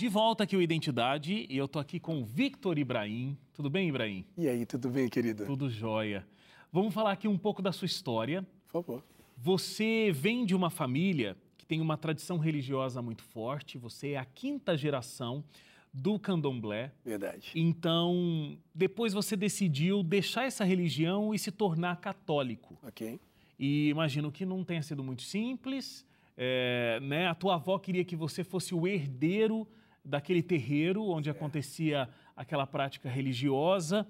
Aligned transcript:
De 0.00 0.08
volta 0.08 0.44
aqui 0.44 0.56
o 0.56 0.62
Identidade 0.62 1.46
e 1.46 1.54
eu 1.54 1.68
tô 1.68 1.78
aqui 1.78 2.00
com 2.00 2.22
o 2.22 2.24
Victor 2.24 2.78
Ibrahim. 2.78 3.36
Tudo 3.52 3.68
bem, 3.68 3.90
Ibrahim? 3.90 4.24
E 4.34 4.48
aí, 4.48 4.64
tudo 4.64 4.88
bem, 4.88 5.10
querido? 5.10 5.44
Tudo 5.44 5.68
jóia. 5.68 6.26
Vamos 6.72 6.94
falar 6.94 7.12
aqui 7.12 7.28
um 7.28 7.36
pouco 7.36 7.60
da 7.60 7.70
sua 7.70 7.84
história. 7.84 8.40
Por 8.66 8.82
favor. 8.82 9.04
Você 9.36 10.10
vem 10.10 10.46
de 10.46 10.54
uma 10.54 10.70
família 10.70 11.36
que 11.58 11.66
tem 11.66 11.82
uma 11.82 11.98
tradição 11.98 12.38
religiosa 12.38 13.02
muito 13.02 13.22
forte, 13.22 13.76
você 13.76 14.12
é 14.12 14.16
a 14.16 14.24
quinta 14.24 14.74
geração 14.74 15.44
do 15.92 16.18
candomblé. 16.18 16.92
Verdade. 17.04 17.52
Então, 17.54 18.56
depois 18.74 19.12
você 19.12 19.36
decidiu 19.36 20.02
deixar 20.02 20.46
essa 20.46 20.64
religião 20.64 21.34
e 21.34 21.38
se 21.38 21.52
tornar 21.52 22.00
católico. 22.00 22.78
Ok. 22.82 23.20
E 23.58 23.90
imagino 23.90 24.32
que 24.32 24.46
não 24.46 24.64
tenha 24.64 24.82
sido 24.82 25.04
muito 25.04 25.20
simples. 25.20 26.06
É, 26.38 26.98
né? 27.02 27.26
A 27.26 27.34
tua 27.34 27.56
avó 27.56 27.78
queria 27.78 28.02
que 28.02 28.16
você 28.16 28.42
fosse 28.42 28.74
o 28.74 28.88
herdeiro 28.88 29.68
daquele 30.04 30.42
terreiro 30.42 31.04
onde 31.04 31.30
acontecia 31.30 32.08
aquela 32.36 32.66
prática 32.66 33.08
religiosa. 33.08 34.06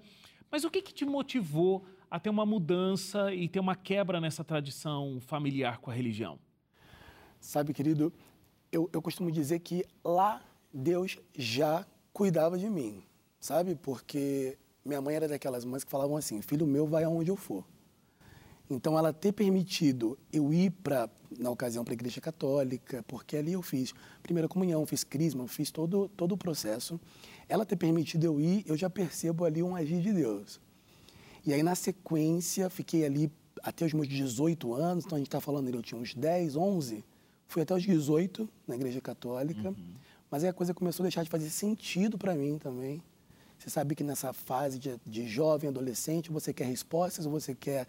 Mas 0.49 0.63
o 0.63 0.69
que, 0.69 0.81
que 0.81 0.93
te 0.93 1.05
motivou 1.05 1.85
a 2.09 2.19
ter 2.19 2.29
uma 2.29 2.45
mudança 2.45 3.33
e 3.33 3.47
ter 3.47 3.59
uma 3.59 3.75
quebra 3.75 4.19
nessa 4.19 4.43
tradição 4.43 5.19
familiar 5.21 5.79
com 5.79 5.89
a 5.91 5.93
religião? 5.93 6.39
Sabe, 7.39 7.73
querido, 7.73 8.13
eu, 8.71 8.89
eu 8.93 9.01
costumo 9.01 9.31
dizer 9.31 9.59
que 9.59 9.85
lá 10.03 10.41
Deus 10.73 11.17
já 11.37 11.85
cuidava 12.13 12.57
de 12.57 12.69
mim, 12.69 13.03
sabe? 13.39 13.75
Porque 13.75 14.57
minha 14.83 15.01
mãe 15.01 15.15
era 15.15 15.27
daquelas 15.27 15.65
mães 15.65 15.83
que 15.83 15.91
falavam 15.91 16.17
assim: 16.17 16.41
filho 16.41 16.67
meu 16.67 16.85
vai 16.85 17.03
aonde 17.03 17.29
eu 17.29 17.35
for. 17.35 17.65
Então, 18.73 18.97
ela 18.97 19.11
ter 19.11 19.33
permitido 19.33 20.17
eu 20.31 20.53
ir 20.53 20.71
para, 20.71 21.09
na 21.37 21.49
ocasião, 21.49 21.83
para 21.83 21.93
a 21.93 21.95
Igreja 21.95 22.21
Católica, 22.21 23.03
porque 23.07 23.35
ali 23.35 23.53
eu 23.53 23.61
fiz 23.61 23.93
primeira 24.23 24.47
comunhão, 24.47 24.85
fiz 24.85 25.03
crisma, 25.03 25.47
fiz 25.47 25.69
todo, 25.71 26.09
todo 26.15 26.33
o 26.33 26.37
processo. 26.37 26.99
Ela 27.49 27.65
ter 27.65 27.75
permitido 27.75 28.23
eu 28.23 28.39
ir, 28.39 28.63
eu 28.65 28.77
já 28.77 28.89
percebo 28.89 29.43
ali 29.43 29.61
um 29.61 29.75
agir 29.75 30.01
de 30.01 30.13
Deus. 30.13 30.59
E 31.45 31.53
aí, 31.53 31.61
na 31.61 31.75
sequência, 31.75 32.69
fiquei 32.69 33.05
ali 33.05 33.31
até 33.61 33.85
os 33.85 33.93
meus 33.93 34.07
18 34.07 34.73
anos, 34.73 35.05
então 35.05 35.17
a 35.17 35.19
gente 35.19 35.27
está 35.27 35.41
falando 35.41 35.67
ali, 35.67 35.75
eu 35.75 35.83
tinha 35.83 35.99
uns 35.99 36.13
10, 36.13 36.55
11, 36.55 37.03
fui 37.47 37.61
até 37.61 37.75
os 37.75 37.83
18 37.83 38.47
na 38.67 38.75
Igreja 38.75 39.01
Católica, 39.01 39.75
mas 40.29 40.43
aí 40.43 40.49
a 40.49 40.53
coisa 40.53 40.73
começou 40.73 41.03
a 41.03 41.05
deixar 41.05 41.23
de 41.23 41.29
fazer 41.29 41.49
sentido 41.49 42.17
para 42.17 42.33
mim 42.33 42.57
também. 42.57 43.03
Você 43.59 43.69
sabe 43.69 43.93
que 43.93 44.03
nessa 44.03 44.33
fase 44.33 44.79
de, 44.79 44.99
de 45.05 45.27
jovem, 45.27 45.69
adolescente, 45.69 46.31
você 46.31 46.51
quer 46.51 46.65
respostas 46.65 47.25
você 47.25 47.53
quer. 47.53 47.85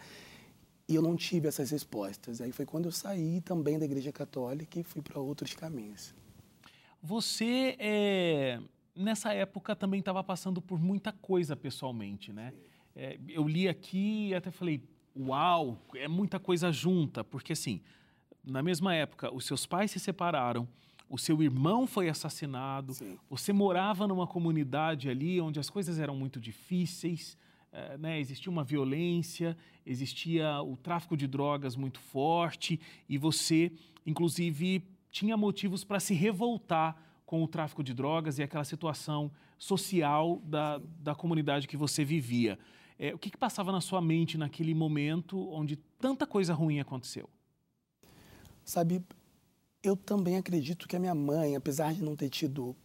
E 0.89 0.95
eu 0.95 1.03
não 1.03 1.17
tive 1.17 1.49
essas 1.49 1.71
respostas. 1.71 2.41
Aí 2.41 2.53
foi 2.53 2.67
quando 2.67 2.87
eu 2.87 2.93
saí 2.93 3.41
também 3.41 3.79
da 3.79 3.85
Igreja 3.85 4.13
Católica 4.13 4.79
e 4.79 4.83
fui 4.83 5.01
para 5.01 5.21
outros 5.21 5.55
caminhos. 5.55 6.15
Você, 7.03 7.77
é, 7.79 8.61
nessa 8.95 9.33
época, 9.33 9.75
também 9.75 10.01
estava 10.01 10.23
passando 10.23 10.61
por 10.61 10.79
muita 10.79 11.13
coisa 11.13 11.57
pessoalmente, 11.57 12.33
né? 12.33 12.53
É, 12.95 13.19
eu 13.29 13.47
li 13.49 13.69
aqui 13.69 14.29
e 14.29 14.35
até 14.35 14.51
falei, 14.51 14.83
uau, 15.17 15.79
é 15.95 16.07
muita 16.07 16.39
coisa 16.39 16.71
junta, 16.71 17.25
porque 17.25 17.55
assim, 17.55 17.81
na 18.45 18.63
mesma 18.63 18.95
época, 18.95 19.33
os 19.35 19.47
seus 19.47 19.67
pais 19.67 19.91
se 19.91 19.99
separaram, 19.99 20.69
o 21.09 21.19
seu 21.19 21.43
irmão 21.43 21.87
foi 21.87 22.09
assassinado, 22.09 22.95
Sim. 22.95 23.19
você 23.29 23.53
morava 23.53 24.07
numa 24.07 24.27
comunidade 24.27 25.09
ali 25.09 25.41
onde 25.41 25.61
as 25.61 25.69
coisas 25.69 25.99
eram 25.99 26.17
muito 26.17 26.41
difíceis, 26.41 27.37
né? 27.99 28.21
existia 28.21 28.51
uma 28.51 28.65
violência, 28.65 29.57
existia 29.85 30.63
o 30.63 30.77
tráfico 30.77 31.17
de 31.17 31.27
drogas 31.27 31.77
muito 31.77 32.01
forte 32.01 32.79
e 33.09 33.17
você, 33.17 33.73
inclusive, 34.07 34.85
tinha 35.11 35.37
motivos 35.37 35.85
para 35.85 36.01
se 36.01 36.15
revoltar 36.15 36.97
com 37.25 37.43
o 37.43 37.49
tráfico 37.49 37.83
de 37.83 37.95
drogas 37.95 38.39
e 38.39 38.43
aquela 38.43 38.65
situação 38.65 39.31
social 39.59 40.41
da, 40.45 40.81
da 41.01 41.15
comunidade 41.15 41.69
que 41.69 41.77
você 41.77 42.05
vivia. 42.05 42.59
Eh, 42.99 43.15
o 43.15 43.19
que, 43.19 43.31
que 43.31 43.37
passava 43.37 43.73
na 43.73 43.81
sua 43.81 44.01
mente 44.03 44.37
naquele 44.37 44.75
momento 44.75 45.49
onde 45.51 45.77
tanta 45.77 46.27
coisa 46.27 46.53
ruim 46.53 46.81
aconteceu? 46.81 47.29
Sabe, 48.65 49.03
eu 49.83 49.97
também 49.97 50.37
acredito 50.37 50.87
que 50.87 50.95
a 50.95 50.99
minha 51.01 51.15
mãe, 51.15 51.57
apesar 51.57 51.93
de 51.95 52.03
não 52.03 52.15
ter 52.15 52.29
tido 52.29 52.77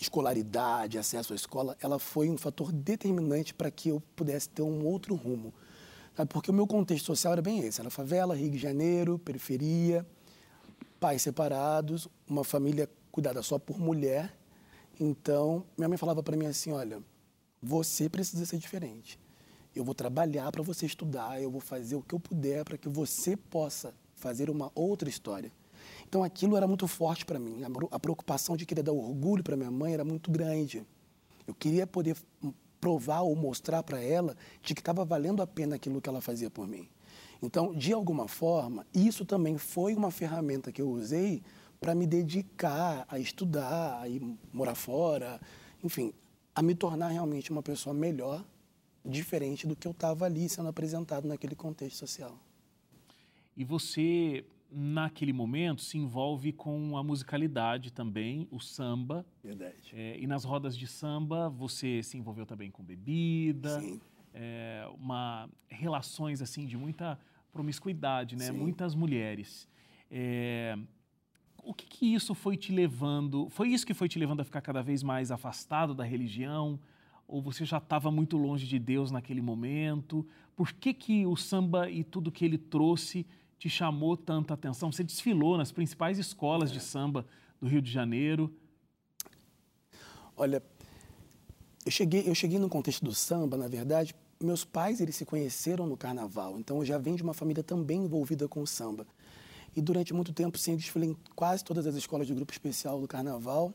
escolaridade, 0.00 0.98
acesso 0.98 1.32
à 1.32 1.36
escola, 1.36 1.76
ela 1.80 1.98
foi 1.98 2.28
um 2.28 2.36
fator 2.36 2.72
determinante 2.72 3.54
para 3.54 3.70
que 3.70 3.88
eu 3.88 4.02
pudesse 4.14 4.48
ter 4.48 4.62
um 4.62 4.84
outro 4.84 5.14
rumo. 5.14 5.52
Sabe, 6.16 6.30
Porque 6.32 6.50
o 6.50 6.54
meu 6.54 6.66
contexto 6.66 7.06
social 7.06 7.32
era 7.32 7.42
bem 7.42 7.60
esse, 7.60 7.80
era 7.80 7.90
favela, 7.90 8.34
Rio 8.34 8.50
de 8.50 8.58
Janeiro, 8.58 9.18
periferia, 9.18 10.06
pais 10.98 11.22
separados, 11.22 12.08
uma 12.28 12.42
família 12.42 12.88
cuidada 13.12 13.42
só 13.42 13.58
por 13.58 13.78
mulher. 13.78 14.34
Então, 14.98 15.64
minha 15.76 15.88
mãe 15.88 15.98
falava 15.98 16.22
para 16.22 16.36
mim 16.36 16.46
assim, 16.46 16.72
olha, 16.72 17.02
você 17.62 18.08
precisa 18.08 18.46
ser 18.46 18.58
diferente. 18.58 19.18
Eu 19.74 19.84
vou 19.84 19.94
trabalhar 19.94 20.50
para 20.50 20.62
você 20.62 20.86
estudar, 20.86 21.40
eu 21.42 21.50
vou 21.50 21.60
fazer 21.60 21.96
o 21.96 22.02
que 22.02 22.14
eu 22.14 22.20
puder 22.20 22.64
para 22.64 22.78
que 22.78 22.88
você 22.88 23.36
possa 23.36 23.92
fazer 24.14 24.48
uma 24.48 24.72
outra 24.74 25.08
história. 25.08 25.52
Então 26.08 26.22
aquilo 26.22 26.56
era 26.56 26.66
muito 26.66 26.86
forte 26.86 27.24
para 27.24 27.38
mim. 27.38 27.62
A 27.90 27.98
preocupação 27.98 28.56
de 28.56 28.64
querer 28.66 28.82
dar 28.82 28.92
orgulho 28.92 29.42
para 29.42 29.56
minha 29.56 29.70
mãe 29.70 29.92
era 29.92 30.04
muito 30.04 30.30
grande. 30.30 30.86
Eu 31.46 31.54
queria 31.54 31.86
poder 31.86 32.16
provar 32.80 33.22
ou 33.22 33.34
mostrar 33.34 33.82
para 33.82 34.00
ela 34.00 34.36
de 34.62 34.74
que 34.74 34.80
estava 34.80 35.04
valendo 35.04 35.42
a 35.42 35.46
pena 35.46 35.76
aquilo 35.76 36.00
que 36.00 36.08
ela 36.08 36.20
fazia 36.20 36.50
por 36.50 36.66
mim. 36.66 36.88
Então, 37.42 37.74
de 37.74 37.92
alguma 37.92 38.28
forma, 38.28 38.86
isso 38.94 39.24
também 39.24 39.58
foi 39.58 39.94
uma 39.94 40.10
ferramenta 40.10 40.72
que 40.72 40.80
eu 40.80 40.88
usei 40.88 41.42
para 41.80 41.94
me 41.94 42.06
dedicar 42.06 43.04
a 43.08 43.18
estudar, 43.18 44.00
a 44.00 44.08
ir 44.08 44.22
morar 44.52 44.74
fora, 44.74 45.40
enfim, 45.84 46.12
a 46.54 46.62
me 46.62 46.74
tornar 46.74 47.08
realmente 47.08 47.50
uma 47.50 47.62
pessoa 47.62 47.94
melhor, 47.94 48.44
diferente 49.04 49.66
do 49.66 49.76
que 49.76 49.86
eu 49.86 49.92
estava 49.92 50.24
ali 50.24 50.48
sendo 50.48 50.68
apresentado 50.68 51.28
naquele 51.28 51.54
contexto 51.54 51.98
social. 51.98 52.38
E 53.56 53.64
você, 53.64 54.44
naquele 54.70 55.32
momento, 55.32 55.82
se 55.82 55.96
envolve 55.96 56.52
com 56.52 56.96
a 56.96 57.02
musicalidade 57.02 57.92
também, 57.92 58.48
o 58.50 58.60
samba. 58.60 59.24
Verdade. 59.42 59.92
É, 59.92 60.18
e 60.18 60.26
nas 60.26 60.44
rodas 60.44 60.76
de 60.76 60.86
samba, 60.86 61.48
você 61.48 62.02
se 62.02 62.16
envolveu 62.16 62.44
também 62.44 62.70
com 62.70 62.82
bebida, 62.82 63.80
Sim. 63.80 64.00
é, 64.34 64.88
uma, 64.98 65.48
relações 65.68 66.42
assim 66.42 66.66
de 66.66 66.76
muita 66.76 67.18
promiscuidade, 67.52 68.36
né? 68.36 68.46
Sim. 68.46 68.58
Muitas 68.58 68.94
mulheres. 68.94 69.68
É, 70.10 70.76
o 71.62 71.72
que, 71.72 71.86
que 71.86 72.14
isso 72.14 72.34
foi 72.34 72.56
te 72.56 72.72
levando? 72.72 73.48
Foi 73.50 73.68
isso 73.68 73.86
que 73.86 73.94
foi 73.94 74.08
te 74.08 74.18
levando 74.18 74.40
a 74.40 74.44
ficar 74.44 74.60
cada 74.60 74.82
vez 74.82 75.02
mais 75.02 75.30
afastado 75.30 75.94
da 75.94 76.04
religião? 76.04 76.78
Ou 77.26 77.42
você 77.42 77.64
já 77.64 77.78
estava 77.78 78.10
muito 78.10 78.36
longe 78.36 78.66
de 78.66 78.78
Deus 78.78 79.10
naquele 79.10 79.40
momento? 79.40 80.26
Por 80.54 80.72
que, 80.72 80.94
que 80.94 81.26
o 81.26 81.34
samba 81.34 81.90
e 81.90 82.04
tudo 82.04 82.30
que 82.30 82.44
ele 82.44 82.56
trouxe 82.56 83.26
te 83.58 83.68
chamou 83.68 84.16
tanta 84.16 84.54
atenção? 84.54 84.92
Você 84.92 85.02
desfilou 85.04 85.56
nas 85.56 85.72
principais 85.72 86.18
escolas 86.18 86.70
É. 86.70 86.74
de 86.74 86.80
samba 86.80 87.26
do 87.60 87.68
Rio 87.68 87.80
de 87.82 87.90
Janeiro. 87.90 88.52
Olha, 90.36 90.62
eu 91.84 91.90
cheguei, 91.90 92.28
eu 92.28 92.34
cheguei 92.34 92.58
no 92.58 92.68
contexto 92.68 93.04
do 93.04 93.14
samba, 93.14 93.56
na 93.56 93.68
verdade, 93.68 94.14
meus 94.42 94.64
pais 94.64 95.00
eles 95.00 95.16
se 95.16 95.24
conheceram 95.24 95.86
no 95.86 95.96
carnaval, 95.96 96.58
então 96.58 96.76
eu 96.78 96.84
já 96.84 96.98
venho 96.98 97.16
de 97.16 97.22
uma 97.22 97.32
família 97.32 97.62
também 97.62 98.04
envolvida 98.04 98.46
com 98.46 98.60
o 98.60 98.66
samba. 98.66 99.06
E 99.74 99.80
durante 99.80 100.12
muito 100.12 100.32
tempo, 100.32 100.58
sim, 100.58 100.72
eu 100.72 100.76
desfilei 100.76 101.10
em 101.10 101.16
quase 101.34 101.62
todas 101.64 101.86
as 101.86 101.94
escolas 101.94 102.26
de 102.26 102.34
grupo 102.34 102.50
especial 102.52 102.98
do 103.00 103.06
carnaval. 103.06 103.74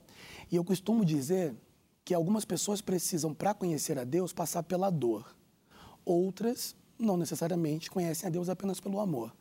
E 0.52 0.56
eu 0.56 0.64
costumo 0.64 1.06
dizer 1.06 1.56
que 2.04 2.14
algumas 2.14 2.44
pessoas 2.44 2.82
precisam, 2.82 3.34
para 3.36 3.54
conhecer 3.54 4.00
a 4.00 4.04
Deus, 4.04 4.34
passar 4.34 4.64
pela 4.64 4.90
dor. 4.90 5.36
Outras, 6.04 6.76
não 6.98 7.18
necessariamente, 7.18 7.92
conhecem 7.92 8.28
a 8.28 8.32
Deus 8.32 8.50
apenas 8.50 8.80
pelo 8.80 9.00
amor. 9.00 9.32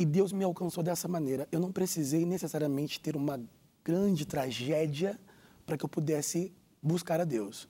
E 0.00 0.04
Deus 0.06 0.32
me 0.32 0.42
alcançou 0.42 0.82
dessa 0.82 1.06
maneira. 1.06 1.46
Eu 1.52 1.60
não 1.60 1.70
precisei 1.70 2.24
necessariamente 2.24 2.98
ter 2.98 3.14
uma 3.16 3.38
grande 3.84 4.24
tragédia 4.24 5.20
para 5.66 5.76
que 5.76 5.84
eu 5.84 5.90
pudesse 5.90 6.54
buscar 6.82 7.20
a 7.20 7.24
Deus. 7.24 7.68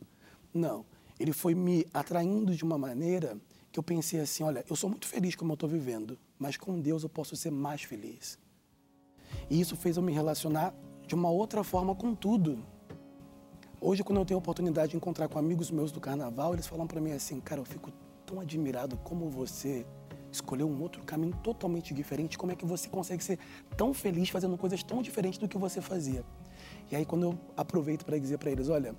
Não. 0.55 0.87
Ele 1.19 1.32
foi 1.32 1.56
me 1.56 1.84
atraindo 1.93 2.55
de 2.55 2.62
uma 2.62 2.78
maneira 2.78 3.37
que 3.72 3.81
eu 3.81 3.82
pensei 3.82 4.20
assim: 4.20 4.44
olha, 4.44 4.64
eu 4.70 4.76
sou 4.76 4.88
muito 4.88 5.08
feliz 5.08 5.34
como 5.34 5.50
eu 5.50 5.55
estou 5.55 5.69
vivendo, 5.69 6.16
mas 6.38 6.56
com 6.56 6.81
Deus 6.81 7.02
eu 7.02 7.08
posso 7.08 7.34
ser 7.34 7.50
mais 7.50 7.82
feliz. 7.82 8.38
E 9.50 9.60
isso 9.60 9.75
fez 9.75 9.96
eu 9.96 10.02
me 10.05 10.12
relacionar 10.12 10.72
de 11.08 11.16
uma 11.16 11.31
outra 11.31 11.64
forma 11.64 11.96
com 11.96 12.14
tudo. 12.14 12.64
Hoje, 13.81 14.05
quando 14.05 14.20
eu 14.20 14.25
tenho 14.25 14.38
a 14.38 14.43
oportunidade 14.43 14.93
de 14.93 14.96
encontrar 14.96 15.28
com 15.28 15.37
amigos 15.37 15.69
meus 15.72 15.90
do 15.90 15.99
carnaval, 15.99 16.52
eles 16.52 16.69
falam 16.69 16.87
para 16.87 17.00
mim 17.00 17.10
assim: 17.10 17.40
cara, 17.40 17.60
eu 17.60 17.64
fico 17.64 17.90
tão 18.25 18.38
admirado 18.38 18.96
como 18.99 19.28
você 19.28 19.84
escolheu 20.32 20.69
um 20.69 20.81
outro 20.81 21.03
caminho 21.03 21.35
totalmente 21.43 21.93
diferente. 21.93 22.38
Como 22.38 22.53
é 22.53 22.56
que 22.56 22.65
você 22.65 22.88
consegue 22.88 23.23
ser 23.23 23.38
tão 23.77 23.93
feliz 23.93 24.29
fazendo 24.29 24.56
coisas 24.56 24.82
tão 24.82 25.03
diferentes 25.03 25.38
do 25.38 25.49
que 25.49 25.59
você 25.59 25.81
fazia? 25.81 26.25
E 26.91 26.97
aí, 26.97 27.05
quando 27.05 27.25
eu 27.25 27.38
aproveito 27.56 28.05
para 28.05 28.19
dizer 28.19 28.38
para 28.38 28.50
eles: 28.50 28.69
olha, 28.69 28.94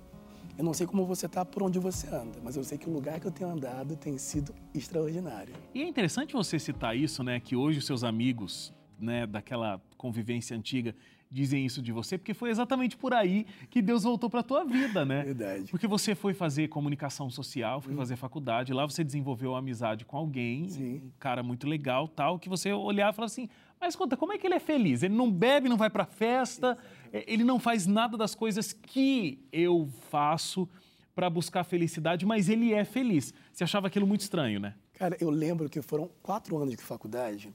eu 0.56 0.64
não 0.64 0.74
sei 0.74 0.86
como 0.86 1.06
você 1.06 1.26
está 1.26 1.44
por 1.44 1.62
onde 1.62 1.78
você 1.78 2.06
anda, 2.08 2.38
mas 2.42 2.56
eu 2.56 2.64
sei 2.64 2.76
que 2.76 2.88
o 2.88 2.92
lugar 2.92 3.18
que 3.18 3.26
eu 3.26 3.30
tenho 3.30 3.50
andado 3.50 3.96
tem 3.96 4.18
sido 4.18 4.54
extraordinário. 4.74 5.54
E 5.74 5.82
é 5.82 5.88
interessante 5.88 6.34
você 6.34 6.58
citar 6.58 6.96
isso, 6.96 7.22
né? 7.22 7.40
Que 7.40 7.56
hoje 7.56 7.78
os 7.78 7.86
seus 7.86 8.04
amigos, 8.04 8.72
né, 8.98 9.26
daquela 9.26 9.80
convivência 9.96 10.56
antiga, 10.56 10.94
dizem 11.32 11.64
isso 11.64 11.80
de 11.80 11.90
você, 11.92 12.18
porque 12.18 12.34
foi 12.34 12.50
exatamente 12.50 12.94
por 12.94 13.14
aí 13.14 13.46
que 13.70 13.80
Deus 13.80 14.02
voltou 14.02 14.28
para 14.28 14.40
a 14.40 14.42
tua 14.42 14.64
vida, 14.64 15.02
né? 15.04 15.24
Verdade. 15.24 15.70
Porque 15.70 15.86
você 15.86 16.14
foi 16.14 16.34
fazer 16.34 16.68
comunicação 16.68 17.30
social, 17.30 17.80
foi 17.80 17.94
fazer 17.96 18.16
faculdade, 18.16 18.72
lá 18.74 18.84
você 18.84 19.02
desenvolveu 19.02 19.52
uma 19.52 19.58
amizade 19.58 20.04
com 20.04 20.18
alguém, 20.18 20.68
Sim. 20.68 20.96
um 20.96 21.10
cara 21.18 21.42
muito 21.42 21.66
legal, 21.66 22.06
tal, 22.06 22.38
que 22.38 22.50
você 22.50 22.70
olhava 22.72 23.12
e 23.12 23.16
falava 23.16 23.32
assim: 23.32 23.48
"Mas 23.80 23.96
conta, 23.96 24.14
como 24.14 24.34
é 24.34 24.38
que 24.38 24.46
ele 24.46 24.54
é 24.54 24.60
feliz? 24.60 25.02
Ele 25.02 25.14
não 25.14 25.32
bebe, 25.32 25.70
não 25.70 25.78
vai 25.78 25.88
para 25.88 26.04
festa, 26.04 26.76
eh, 27.10 27.24
ele 27.26 27.44
não 27.44 27.58
faz 27.58 27.86
nada 27.86 28.16
das 28.16 28.34
coisas 28.34 28.74
que 28.74 29.42
eu 29.50 29.88
faço 30.10 30.68
para 31.14 31.30
buscar 31.30 31.64
felicidade, 31.64 32.26
mas 32.26 32.50
ele 32.50 32.74
é 32.74 32.84
feliz". 32.84 33.32
Você 33.50 33.64
achava 33.64 33.86
aquilo 33.86 34.06
muito 34.06 34.20
estranho, 34.20 34.60
né? 34.60 34.74
Cara, 34.94 35.16
eu 35.18 35.30
lembro 35.30 35.70
que 35.70 35.80
foram 35.80 36.10
quatro 36.22 36.58
anos 36.58 36.76
de 36.76 36.82
faculdade 36.82 37.52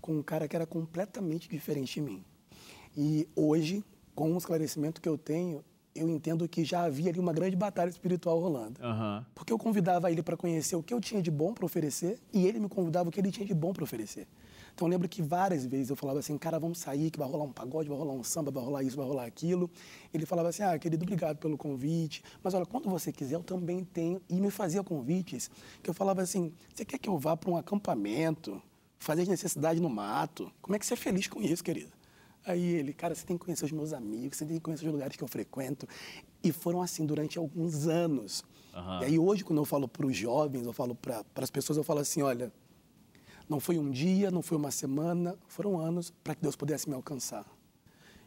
com 0.00 0.16
um 0.16 0.22
cara 0.22 0.46
que 0.46 0.54
era 0.54 0.64
completamente 0.64 1.48
diferente 1.48 1.94
de 1.94 2.00
mim. 2.00 2.24
E 3.00 3.28
hoje, 3.36 3.84
com 4.12 4.34
o 4.34 4.38
esclarecimento 4.38 5.00
que 5.00 5.08
eu 5.08 5.16
tenho, 5.16 5.64
eu 5.94 6.10
entendo 6.10 6.48
que 6.48 6.64
já 6.64 6.82
havia 6.82 7.10
ali 7.10 7.20
uma 7.20 7.32
grande 7.32 7.54
batalha 7.54 7.88
espiritual 7.88 8.40
rolando. 8.40 8.80
Aham. 8.82 9.24
Porque 9.36 9.52
eu 9.52 9.58
convidava 9.58 10.10
ele 10.10 10.20
para 10.20 10.36
conhecer 10.36 10.74
o 10.74 10.82
que 10.82 10.92
eu 10.92 11.00
tinha 11.00 11.22
de 11.22 11.30
bom 11.30 11.54
para 11.54 11.64
oferecer 11.64 12.18
e 12.32 12.44
ele 12.44 12.58
me 12.58 12.68
convidava 12.68 13.08
o 13.08 13.12
que 13.12 13.20
ele 13.20 13.30
tinha 13.30 13.46
de 13.46 13.54
bom 13.54 13.72
para 13.72 13.84
oferecer. 13.84 14.26
Então 14.74 14.88
eu 14.88 14.90
lembro 14.90 15.08
que 15.08 15.22
várias 15.22 15.64
vezes 15.64 15.90
eu 15.90 15.94
falava 15.94 16.18
assim, 16.18 16.36
cara, 16.36 16.58
vamos 16.58 16.80
sair, 16.80 17.08
que 17.12 17.20
vai 17.20 17.28
rolar 17.28 17.44
um 17.44 17.52
pagode, 17.52 17.88
vai 17.88 17.96
rolar 17.96 18.14
um 18.14 18.24
samba, 18.24 18.50
vai 18.50 18.64
rolar 18.64 18.82
isso, 18.82 18.96
vai 18.96 19.06
rolar 19.06 19.26
aquilo. 19.26 19.70
Ele 20.12 20.26
falava 20.26 20.48
assim, 20.48 20.64
ah, 20.64 20.76
querido, 20.76 21.04
obrigado 21.04 21.36
pelo 21.36 21.56
convite, 21.56 22.20
mas 22.42 22.52
olha, 22.52 22.66
quando 22.66 22.90
você 22.90 23.12
quiser, 23.12 23.36
eu 23.36 23.44
também 23.44 23.84
tenho. 23.84 24.20
E 24.28 24.40
me 24.40 24.50
fazia 24.50 24.82
convites 24.82 25.48
que 25.84 25.88
eu 25.88 25.94
falava 25.94 26.20
assim, 26.20 26.52
você 26.74 26.84
quer 26.84 26.98
que 26.98 27.08
eu 27.08 27.16
vá 27.16 27.36
para 27.36 27.48
um 27.48 27.56
acampamento, 27.56 28.60
fazer 28.98 29.22
as 29.22 29.28
necessidades 29.28 29.80
no 29.80 29.88
mato? 29.88 30.50
Como 30.60 30.74
é 30.74 30.80
que 30.80 30.86
você 30.86 30.94
é 30.94 30.96
feliz 30.96 31.28
com 31.28 31.40
isso, 31.40 31.62
querido? 31.62 31.97
Aí 32.48 32.64
ele, 32.64 32.94
cara, 32.94 33.14
você 33.14 33.26
tem 33.26 33.36
que 33.36 33.44
conhecer 33.44 33.66
os 33.66 33.72
meus 33.72 33.92
amigos, 33.92 34.38
você 34.38 34.46
tem 34.46 34.56
que 34.56 34.62
conhecer 34.62 34.86
os 34.86 34.92
lugares 34.92 35.16
que 35.16 35.22
eu 35.22 35.28
frequento. 35.28 35.86
E 36.42 36.50
foram 36.50 36.80
assim 36.80 37.04
durante 37.04 37.36
alguns 37.36 37.86
anos. 37.86 38.42
Aham. 38.74 39.02
E 39.02 39.04
aí 39.04 39.18
hoje, 39.18 39.44
quando 39.44 39.58
eu 39.58 39.66
falo 39.66 39.86
para 39.86 40.06
os 40.06 40.16
jovens, 40.16 40.64
eu 40.64 40.72
falo 40.72 40.94
para 40.94 41.24
as 41.36 41.50
pessoas, 41.50 41.76
eu 41.76 41.84
falo 41.84 42.00
assim, 42.00 42.22
olha, 42.22 42.50
não 43.48 43.60
foi 43.60 43.78
um 43.78 43.90
dia, 43.90 44.30
não 44.30 44.40
foi 44.40 44.56
uma 44.56 44.70
semana, 44.70 45.36
foram 45.46 45.78
anos 45.78 46.10
para 46.24 46.34
que 46.34 46.40
Deus 46.40 46.56
pudesse 46.56 46.88
me 46.88 46.94
alcançar. 46.94 47.44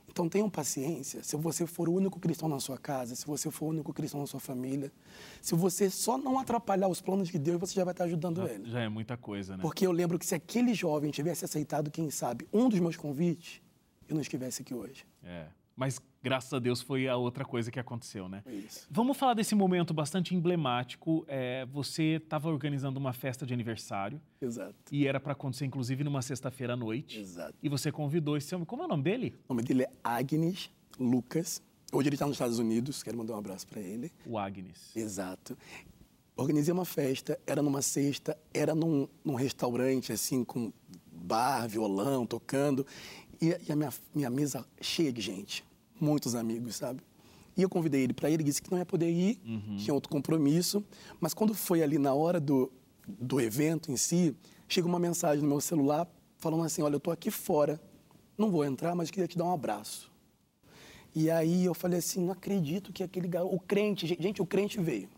Então 0.07 0.29
tenham 0.29 0.49
paciência. 0.49 1.23
Se 1.23 1.35
você 1.37 1.65
for 1.65 1.89
o 1.89 1.93
único 1.93 2.19
cristão 2.19 2.47
na 2.47 2.59
sua 2.59 2.77
casa, 2.77 3.15
se 3.15 3.25
você 3.25 3.49
for 3.49 3.67
o 3.67 3.69
único 3.69 3.91
cristão 3.91 4.19
na 4.19 4.27
sua 4.27 4.41
família, 4.41 4.91
se 5.41 5.55
você 5.55 5.89
só 5.89 6.15
não 6.17 6.37
atrapalhar 6.37 6.89
os 6.89 7.01
planos 7.01 7.29
de 7.29 7.39
Deus, 7.39 7.59
você 7.59 7.73
já 7.73 7.83
vai 7.83 7.93
estar 7.93 8.03
ajudando 8.03 8.45
ele. 8.47 8.69
Já 8.69 8.81
é 8.81 8.89
muita 8.89 9.17
coisa, 9.17 9.57
né? 9.57 9.63
Porque 9.63 9.87
eu 9.87 9.91
lembro 9.91 10.19
que 10.19 10.25
se 10.25 10.35
aquele 10.35 10.73
jovem 10.73 11.09
tivesse 11.09 11.45
aceitado, 11.45 11.89
quem 11.89 12.11
sabe, 12.11 12.45
um 12.51 12.67
dos 12.67 12.79
meus 12.79 12.97
convites, 12.97 13.61
eu 14.13 14.15
não 14.15 14.21
estivesse 14.21 14.61
aqui 14.61 14.73
hoje. 14.73 15.05
É. 15.23 15.47
Mas 15.75 15.99
graças 16.21 16.53
a 16.53 16.59
Deus 16.59 16.81
foi 16.81 17.07
a 17.07 17.15
outra 17.15 17.43
coisa 17.43 17.71
que 17.71 17.79
aconteceu, 17.79 18.29
né? 18.29 18.43
Isso. 18.45 18.87
Vamos 18.89 19.17
falar 19.17 19.33
desse 19.33 19.55
momento 19.55 19.93
bastante 19.93 20.35
emblemático. 20.35 21.25
É, 21.27 21.65
você 21.65 22.17
estava 22.23 22.49
organizando 22.49 22.99
uma 22.99 23.13
festa 23.13 23.45
de 23.45 23.53
aniversário 23.53 24.21
Exato. 24.41 24.75
e 24.91 25.07
era 25.07 25.19
para 25.19 25.31
acontecer, 25.31 25.65
inclusive, 25.65 26.03
numa 26.03 26.21
sexta-feira 26.21 26.73
à 26.73 26.75
noite. 26.75 27.19
Exato. 27.19 27.55
E 27.63 27.69
você 27.69 27.91
convidou 27.91 28.37
esse 28.37 28.53
homem. 28.53 28.65
Como 28.65 28.83
é 28.83 28.85
o 28.85 28.89
nome 28.89 29.03
dele? 29.03 29.33
O 29.47 29.53
nome 29.53 29.63
dele 29.65 29.83
é 29.83 29.91
Agnes 30.03 30.69
Lucas. 30.99 31.61
Hoje 31.91 32.07
ele 32.07 32.15
está 32.15 32.25
nos 32.25 32.35
Estados 32.35 32.59
Unidos, 32.59 33.03
quero 33.03 33.17
mandar 33.17 33.33
um 33.33 33.39
abraço 33.39 33.67
para 33.67 33.81
ele. 33.81 34.11
O 34.25 34.37
Agnes. 34.37 34.95
Exato. 34.95 35.57
Organizei 36.35 36.73
uma 36.73 36.85
festa, 36.85 37.39
era 37.45 37.61
numa 37.61 37.81
sexta, 37.81 38.37
era 38.53 38.73
num, 38.73 39.07
num 39.25 39.35
restaurante, 39.35 40.13
assim, 40.13 40.43
com 40.43 40.71
bar, 41.11 41.67
violão, 41.67 42.25
tocando. 42.25 42.85
E, 43.41 43.57
e 43.67 43.71
a 43.71 43.75
minha, 43.75 43.93
minha 44.13 44.29
mesa 44.29 44.65
cheia 44.79 45.11
de 45.11 45.21
gente, 45.21 45.65
muitos 45.99 46.35
amigos, 46.35 46.75
sabe? 46.75 47.01
E 47.57 47.61
eu 47.61 47.69
convidei 47.69 48.03
ele 48.03 48.13
para 48.13 48.29
ir, 48.29 48.35
ele 48.35 48.43
disse 48.43 48.61
que 48.61 48.71
não 48.71 48.77
ia 48.77 48.85
poder 48.85 49.09
ir, 49.09 49.39
tinha 49.77 49.93
outro 49.93 50.09
compromisso. 50.09 50.83
Mas 51.19 51.33
quando 51.33 51.53
foi 51.53 51.83
ali 51.83 51.97
na 51.97 52.13
hora 52.13 52.39
do, 52.39 52.71
do 53.07 53.41
evento 53.41 53.91
em 53.91 53.97
si, 53.97 54.35
chega 54.67 54.87
uma 54.87 54.99
mensagem 54.99 55.43
no 55.43 55.49
meu 55.49 55.59
celular 55.59 56.07
falando 56.37 56.63
assim: 56.63 56.81
Olha, 56.81 56.95
eu 56.95 56.99
tô 56.99 57.11
aqui 57.11 57.29
fora, 57.29 57.81
não 58.37 58.49
vou 58.49 58.63
entrar, 58.63 58.95
mas 58.95 59.11
queria 59.11 59.27
te 59.27 59.37
dar 59.37 59.45
um 59.45 59.53
abraço. 59.53 60.11
E 61.13 61.29
aí 61.29 61.65
eu 61.65 61.73
falei 61.73 61.99
assim, 61.99 62.23
não 62.23 62.31
acredito 62.31 62.93
que 62.93 63.03
aquele 63.03 63.27
garoto, 63.27 63.53
o 63.53 63.59
crente, 63.59 64.07
gente, 64.07 64.41
o 64.41 64.45
crente 64.45 64.79
veio. 64.79 65.09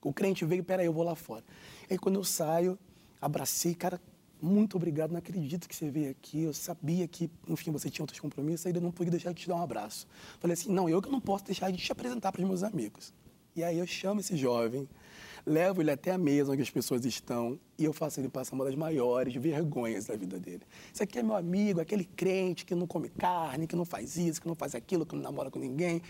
O 0.00 0.12
crente 0.12 0.44
veio, 0.44 0.62
peraí, 0.62 0.86
eu 0.86 0.92
vou 0.92 1.02
lá 1.02 1.14
fora. 1.14 1.44
Aí 1.90 1.98
quando 1.98 2.14
eu 2.14 2.24
saio, 2.24 2.78
abracei, 3.20 3.74
cara, 3.74 4.00
muito 4.42 4.76
obrigado, 4.76 5.12
não 5.12 5.18
acredito 5.18 5.68
que 5.68 5.76
você 5.76 5.88
veio 5.88 6.10
aqui. 6.10 6.42
Eu 6.42 6.52
sabia 6.52 7.06
que, 7.06 7.30
enfim, 7.48 7.70
você 7.70 7.88
tinha 7.88 8.02
outros 8.02 8.18
compromissos, 8.18 8.66
eu 8.66 8.80
não 8.80 8.90
pude 8.90 9.10
deixar 9.10 9.32
de 9.32 9.42
te 9.42 9.48
dar 9.48 9.54
um 9.54 9.62
abraço. 9.62 10.06
Falei 10.40 10.54
assim, 10.54 10.70
não, 10.70 10.88
eu 10.88 11.00
que 11.00 11.10
não 11.10 11.20
posso 11.20 11.44
deixar 11.44 11.70
de 11.70 11.78
te 11.78 11.92
apresentar 11.92 12.32
para 12.32 12.42
os 12.42 12.48
meus 12.48 12.62
amigos. 12.62 13.14
E 13.54 13.62
aí 13.62 13.78
eu 13.78 13.86
chamo 13.86 14.20
esse 14.20 14.36
jovem, 14.36 14.88
levo 15.46 15.82
ele 15.82 15.90
até 15.90 16.10
a 16.10 16.18
mesa 16.18 16.52
onde 16.52 16.62
as 16.62 16.70
pessoas 16.70 17.04
estão 17.04 17.58
e 17.78 17.84
eu 17.84 17.92
faço 17.92 18.18
ele 18.18 18.28
passar 18.28 18.54
uma 18.54 18.64
das 18.64 18.74
maiores 18.74 19.34
vergonhas 19.34 20.06
da 20.06 20.16
vida 20.16 20.40
dele. 20.40 20.62
Esse 20.92 21.02
aqui 21.02 21.18
é 21.18 21.22
meu 21.22 21.36
amigo, 21.36 21.80
aquele 21.80 22.04
crente 22.04 22.64
que 22.64 22.74
não 22.74 22.86
come 22.86 23.10
carne, 23.10 23.66
que 23.66 23.76
não 23.76 23.84
faz 23.84 24.16
isso, 24.16 24.40
que 24.40 24.48
não 24.48 24.54
faz 24.54 24.74
aquilo, 24.74 25.04
que 25.04 25.14
não 25.14 25.22
namora 25.22 25.50
com 25.50 25.58
ninguém. 25.58 26.00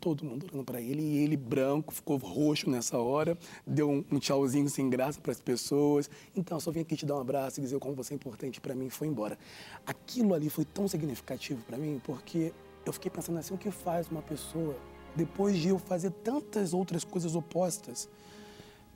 Todo 0.00 0.24
mundo 0.24 0.46
olhando 0.50 0.64
para 0.64 0.80
ele 0.80 1.02
e 1.02 1.24
ele 1.24 1.36
branco, 1.36 1.92
ficou 1.92 2.16
roxo 2.16 2.70
nessa 2.70 2.98
hora, 2.98 3.36
deu 3.66 3.90
um, 3.90 4.04
um 4.10 4.18
tchauzinho 4.18 4.68
sem 4.68 4.88
graça 4.88 5.20
para 5.20 5.32
as 5.32 5.40
pessoas. 5.40 6.08
Então, 6.36 6.60
só 6.60 6.70
vim 6.70 6.80
aqui 6.80 6.96
te 6.96 7.04
dar 7.04 7.16
um 7.16 7.20
abraço 7.20 7.60
e 7.60 7.62
dizer 7.62 7.78
como 7.78 7.94
você 7.94 8.14
é 8.14 8.16
importante 8.16 8.60
para 8.60 8.74
mim 8.74 8.86
e 8.86 8.90
foi 8.90 9.08
embora. 9.08 9.38
Aquilo 9.86 10.34
ali 10.34 10.48
foi 10.48 10.64
tão 10.64 10.86
significativo 10.86 11.62
para 11.64 11.76
mim 11.76 12.00
porque 12.04 12.52
eu 12.86 12.92
fiquei 12.92 13.10
pensando 13.10 13.38
assim, 13.38 13.54
o 13.54 13.58
que 13.58 13.70
faz 13.70 14.08
uma 14.08 14.22
pessoa 14.22 14.76
depois 15.14 15.56
de 15.56 15.68
eu 15.68 15.78
fazer 15.78 16.10
tantas 16.10 16.72
outras 16.72 17.02
coisas 17.04 17.34
opostas, 17.34 18.08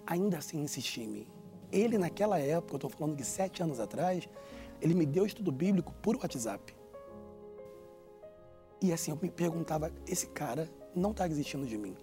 ainda 0.06 0.38
assim 0.38 0.62
insistir 0.62 1.02
em 1.02 1.08
mim. 1.08 1.26
Ele, 1.70 1.98
naquela 1.98 2.38
época, 2.38 2.74
eu 2.74 2.76
estou 2.76 2.90
falando 2.90 3.16
de 3.16 3.24
sete 3.24 3.62
anos 3.62 3.80
atrás, 3.80 4.28
ele 4.80 4.94
me 4.94 5.06
deu 5.06 5.26
estudo 5.26 5.50
bíblico 5.50 5.92
por 6.02 6.16
WhatsApp. 6.16 6.74
E 8.80 8.92
assim, 8.92 9.10
eu 9.10 9.18
me 9.20 9.30
perguntava, 9.30 9.92
esse 10.06 10.26
cara 10.28 10.68
não 10.94 11.10
está 11.10 11.26
desistindo 11.26 11.66
de 11.66 11.76
mim. 11.76 11.96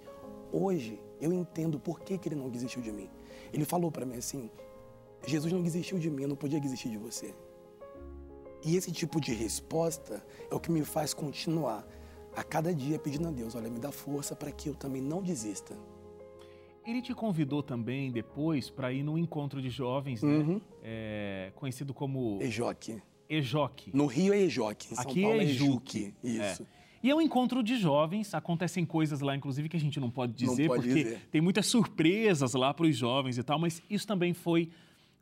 Hoje, 0.51 0.99
eu 1.21 1.31
entendo 1.31 1.79
por 1.79 1.99
que, 1.99 2.17
que 2.17 2.29
ele 2.29 2.35
não 2.35 2.49
desistiu 2.49 2.81
de 2.81 2.91
mim. 2.91 3.09
Ele 3.53 3.65
falou 3.65 3.91
para 3.91 4.05
mim 4.05 4.17
assim, 4.17 4.49
Jesus 5.25 5.51
não 5.51 5.61
desistiu 5.61 5.99
de 5.99 6.09
mim, 6.09 6.23
eu 6.23 6.29
não 6.29 6.35
podia 6.35 6.59
desistir 6.59 6.89
de 6.89 6.97
você. 6.97 7.33
E 8.65 8.75
esse 8.75 8.91
tipo 8.91 9.21
de 9.21 9.33
resposta 9.33 10.23
é 10.49 10.53
o 10.53 10.59
que 10.59 10.71
me 10.71 10.83
faz 10.83 11.13
continuar 11.13 11.87
a 12.35 12.43
cada 12.43 12.73
dia 12.73 12.99
pedindo 12.99 13.27
a 13.27 13.31
Deus, 13.31 13.55
olha, 13.55 13.69
me 13.69 13.79
dá 13.79 13.91
força 13.91 14.35
para 14.35 14.51
que 14.51 14.69
eu 14.69 14.75
também 14.75 15.01
não 15.01 15.21
desista. 15.21 15.77
Ele 16.85 17.01
te 17.01 17.13
convidou 17.13 17.61
também 17.61 18.11
depois 18.11 18.69
para 18.69 18.91
ir 18.91 19.03
num 19.03 19.17
encontro 19.17 19.61
de 19.61 19.69
jovens, 19.69 20.23
né? 20.23 20.37
Uhum. 20.37 20.61
É, 20.81 21.51
conhecido 21.55 21.93
como 21.93 22.39
Ejoque. 22.41 23.01
EJOC. 23.29 23.91
No 23.93 24.07
Rio 24.07 24.33
é 24.33 24.39
Ejoque, 24.39 24.91
em 24.91 24.95
São 24.95 25.03
Aqui 25.03 25.21
Paulo 25.21 25.39
é 25.39 25.43
é 25.43 25.47
Ejuque. 25.47 26.15
Ejuque. 26.23 26.51
Isso. 26.51 26.67
E 27.01 27.09
é 27.09 27.15
um 27.15 27.21
encontro 27.21 27.63
de 27.63 27.77
jovens, 27.77 28.33
acontecem 28.33 28.85
coisas 28.85 29.21
lá, 29.21 29.35
inclusive, 29.35 29.69
que 29.69 29.77
a 29.77 29.79
gente 29.79 29.99
não 29.99 30.09
pode 30.11 30.43
Não 30.45 30.51
dizer, 30.51 30.67
pode 30.67 30.87
porque 30.87 31.03
dizer. 31.03 31.27
tem 31.31 31.39
muitas 31.41 31.65
surpresas 31.65 32.53
lá 32.53 32.73
para 32.73 32.85
os 32.85 32.97
jovens 32.97 33.37
e 33.37 33.43
tal, 33.43 33.57
mas 33.57 33.81
isso 33.89 34.05
também 34.05 34.33
foi 34.33 34.69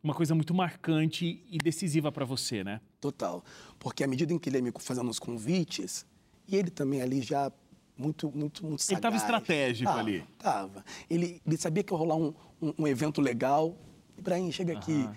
uma 0.04 0.14
coisa 0.14 0.34
muito 0.34 0.54
marcante 0.54 1.44
e 1.52 1.58
decisiva 1.58 2.12
para 2.12 2.26
você, 2.26 2.64
né? 2.64 2.80
Total. 3.00 3.44
Porque 3.78 4.04
à 4.04 4.08
medida 4.08 4.34
em 4.34 4.40
que 4.40 4.50
ele 4.50 4.58
ia 4.58 4.64
me 4.64 4.72
fazendo 4.80 5.10
os 5.10 5.20
convites, 5.20 6.06
e 6.48 6.56
ele 6.56 6.70
também 6.72 7.02
ali 7.02 7.22
já 7.22 7.52
muito, 7.98 8.32
muito, 8.36 8.66
muito 8.66 8.84
Ele 8.90 9.02
tava 9.02 9.18
sagaz. 9.18 9.24
estratégico 9.24 9.90
Tava, 9.90 10.00
ali. 10.00 10.24
Tava. 10.38 10.86
Ele, 11.10 11.42
ele 11.46 11.58
sabia 11.58 11.84
que 11.84 11.94
ia 11.94 11.98
rolar 11.98 12.16
um, 12.16 12.34
um, 12.62 12.74
um 12.80 12.88
evento 12.88 13.22
legal. 13.22 13.76
Ibrahim, 14.18 14.52
chega 14.52 14.74
aqui. 14.78 15.08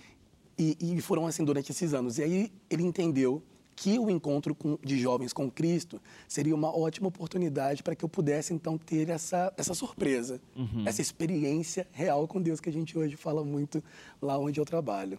E, 0.58 0.76
e 0.80 1.00
foram 1.00 1.26
assim 1.26 1.44
durante 1.44 1.70
esses 1.70 1.94
anos. 1.94 2.18
E 2.18 2.22
aí 2.22 2.52
ele 2.68 2.82
entendeu 2.82 3.42
que 3.82 3.98
o 3.98 4.10
encontro 4.10 4.54
com- 4.54 4.78
de 4.84 4.98
jovens 4.98 5.32
com 5.32 5.50
Cristo 5.50 6.00
seria 6.28 6.54
uma 6.54 6.70
ótima 6.76 7.08
oportunidade 7.08 7.82
para 7.82 7.94
que 7.96 8.04
eu 8.04 8.08
pudesse, 8.10 8.52
então, 8.52 8.76
ter 8.76 9.08
essa, 9.08 9.52
essa 9.56 9.72
surpresa, 9.72 10.38
Uhum. 10.54 10.84
essa 10.86 11.00
experiência 11.00 11.86
real 11.90 12.28
com 12.28 12.42
Deus 12.42 12.60
que 12.60 12.68
a 12.68 12.72
gente 12.72 12.98
hoje 12.98 13.16
fala 13.16 13.42
muito 13.42 13.82
lá 14.20 14.36
onde 14.38 14.60
eu 14.60 14.66
trabalho 14.66 15.18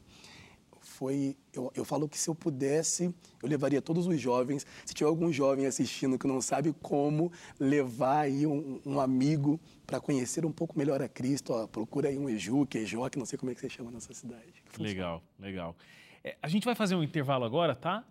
foi 0.80 1.38
eu, 1.54 1.72
eu 1.76 1.86
falo 1.86 2.10
que 2.10 2.18
se 2.18 2.28
eu 2.30 2.34
pudesse 2.36 3.14
eu 3.42 3.48
levaria 3.48 3.82
todos 3.82 4.08
os 4.08 4.20
jovens 4.20 4.66
se 4.86 4.94
tiver 4.96 5.08
algum 5.10 5.32
jovem 5.32 5.66
assistindo 5.68 6.18
que 6.18 6.26
não 6.28 6.42
sabe 6.42 6.74
como 6.82 7.32
levar 7.60 8.22
aí 8.22 8.48
um, 8.48 8.80
um 8.86 9.00
amigo 9.00 9.60
para 9.86 10.00
conhecer 10.00 10.44
um 10.46 10.52
pouco 10.52 10.76
melhor 10.78 11.00
a 11.02 11.08
Cristo 11.08 11.54
ó, 11.54 11.68
procura 11.68 12.10
aí 12.10 12.18
um 12.18 12.28
Eju 12.28 12.66
que 12.66 12.80
Ejoque 12.80 13.18
não 13.20 13.26
sei 13.28 13.38
como 13.38 13.52
é 13.52 13.56
que 13.56 13.62
você 13.62 13.70
chama 13.70 13.92
na 13.92 14.00
sua 14.00 14.16
cidade. 14.16 14.64
Legal, 14.80 15.22
legal. 15.40 15.76
É, 16.24 16.36
a 16.42 16.48
gente 16.48 16.66
vai 16.66 16.74
fazer 16.76 16.96
um 16.96 17.04
intervalo 17.04 17.46
agora, 17.46 17.76
tá? 17.76 18.04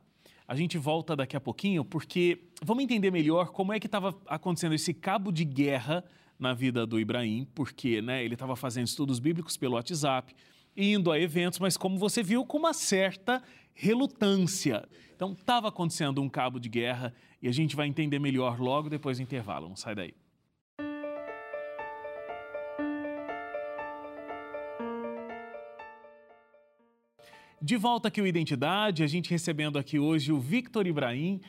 A 0.51 0.57
gente 0.57 0.77
volta 0.77 1.15
daqui 1.15 1.37
a 1.37 1.41
pouquinho, 1.41 1.85
porque 1.85 2.37
vamos 2.61 2.83
entender 2.83 3.13
melhor 3.13 3.51
como 3.51 3.73
é 3.73 3.79
que 3.79 3.87
estava 3.87 4.21
acontecendo 4.27 4.75
esse 4.75 4.93
cabo 4.93 5.31
de 5.31 5.45
guerra 5.45 6.05
na 6.37 6.53
vida 6.53 6.85
do 6.85 6.99
Ibrahim, 6.99 7.47
porque 7.55 8.03
né, 8.03 8.25
ele 8.25 8.35
estava 8.35 8.57
fazendo 8.57 8.89
estudos 8.89 9.21
bíblicos 9.21 9.57
pelo 9.57 9.75
WhatsApp, 9.75 10.35
indo 10.77 11.13
a 11.13 11.21
eventos, 11.21 11.61
mas 11.61 11.77
como 11.77 11.97
você 11.97 12.21
viu, 12.21 12.45
com 12.45 12.59
uma 12.59 12.73
certa 12.73 13.41
relutância. 13.73 14.89
Então, 15.15 15.35
estava 15.35 15.69
acontecendo 15.69 16.21
um 16.21 16.29
cabo 16.29 16.59
de 16.59 16.69
guerra 16.69 17.15
e 17.41 17.47
a 17.47 17.53
gente 17.53 17.77
vai 17.77 17.87
entender 17.87 18.19
melhor 18.19 18.59
logo 18.59 18.91
depois 18.91 19.19
do 19.19 19.23
intervalo. 19.23 19.69
Não 19.69 19.77
sai 19.77 19.95
daí. 19.95 20.15
De 27.63 27.77
volta 27.77 28.09
aqui 28.09 28.23
o 28.23 28.27
Identidade, 28.27 29.03
a 29.03 29.07
gente 29.07 29.31
recebendo 29.31 29.79
aqui 29.79 29.99
hoje 29.99 30.33
o 30.33 30.41
Victor 30.41 30.87
Ibrahim. 30.87 31.43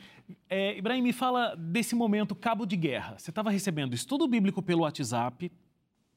É, 0.48 0.76
Ibrahim, 0.76 1.00
me 1.00 1.12
fala 1.12 1.54
desse 1.56 1.94
momento 1.94 2.34
cabo 2.34 2.66
de 2.66 2.76
guerra. 2.76 3.18
Você 3.18 3.30
estava 3.30 3.50
recebendo 3.50 3.94
estudo 3.94 4.28
bíblico 4.28 4.60
pelo 4.60 4.82
WhatsApp, 4.82 5.50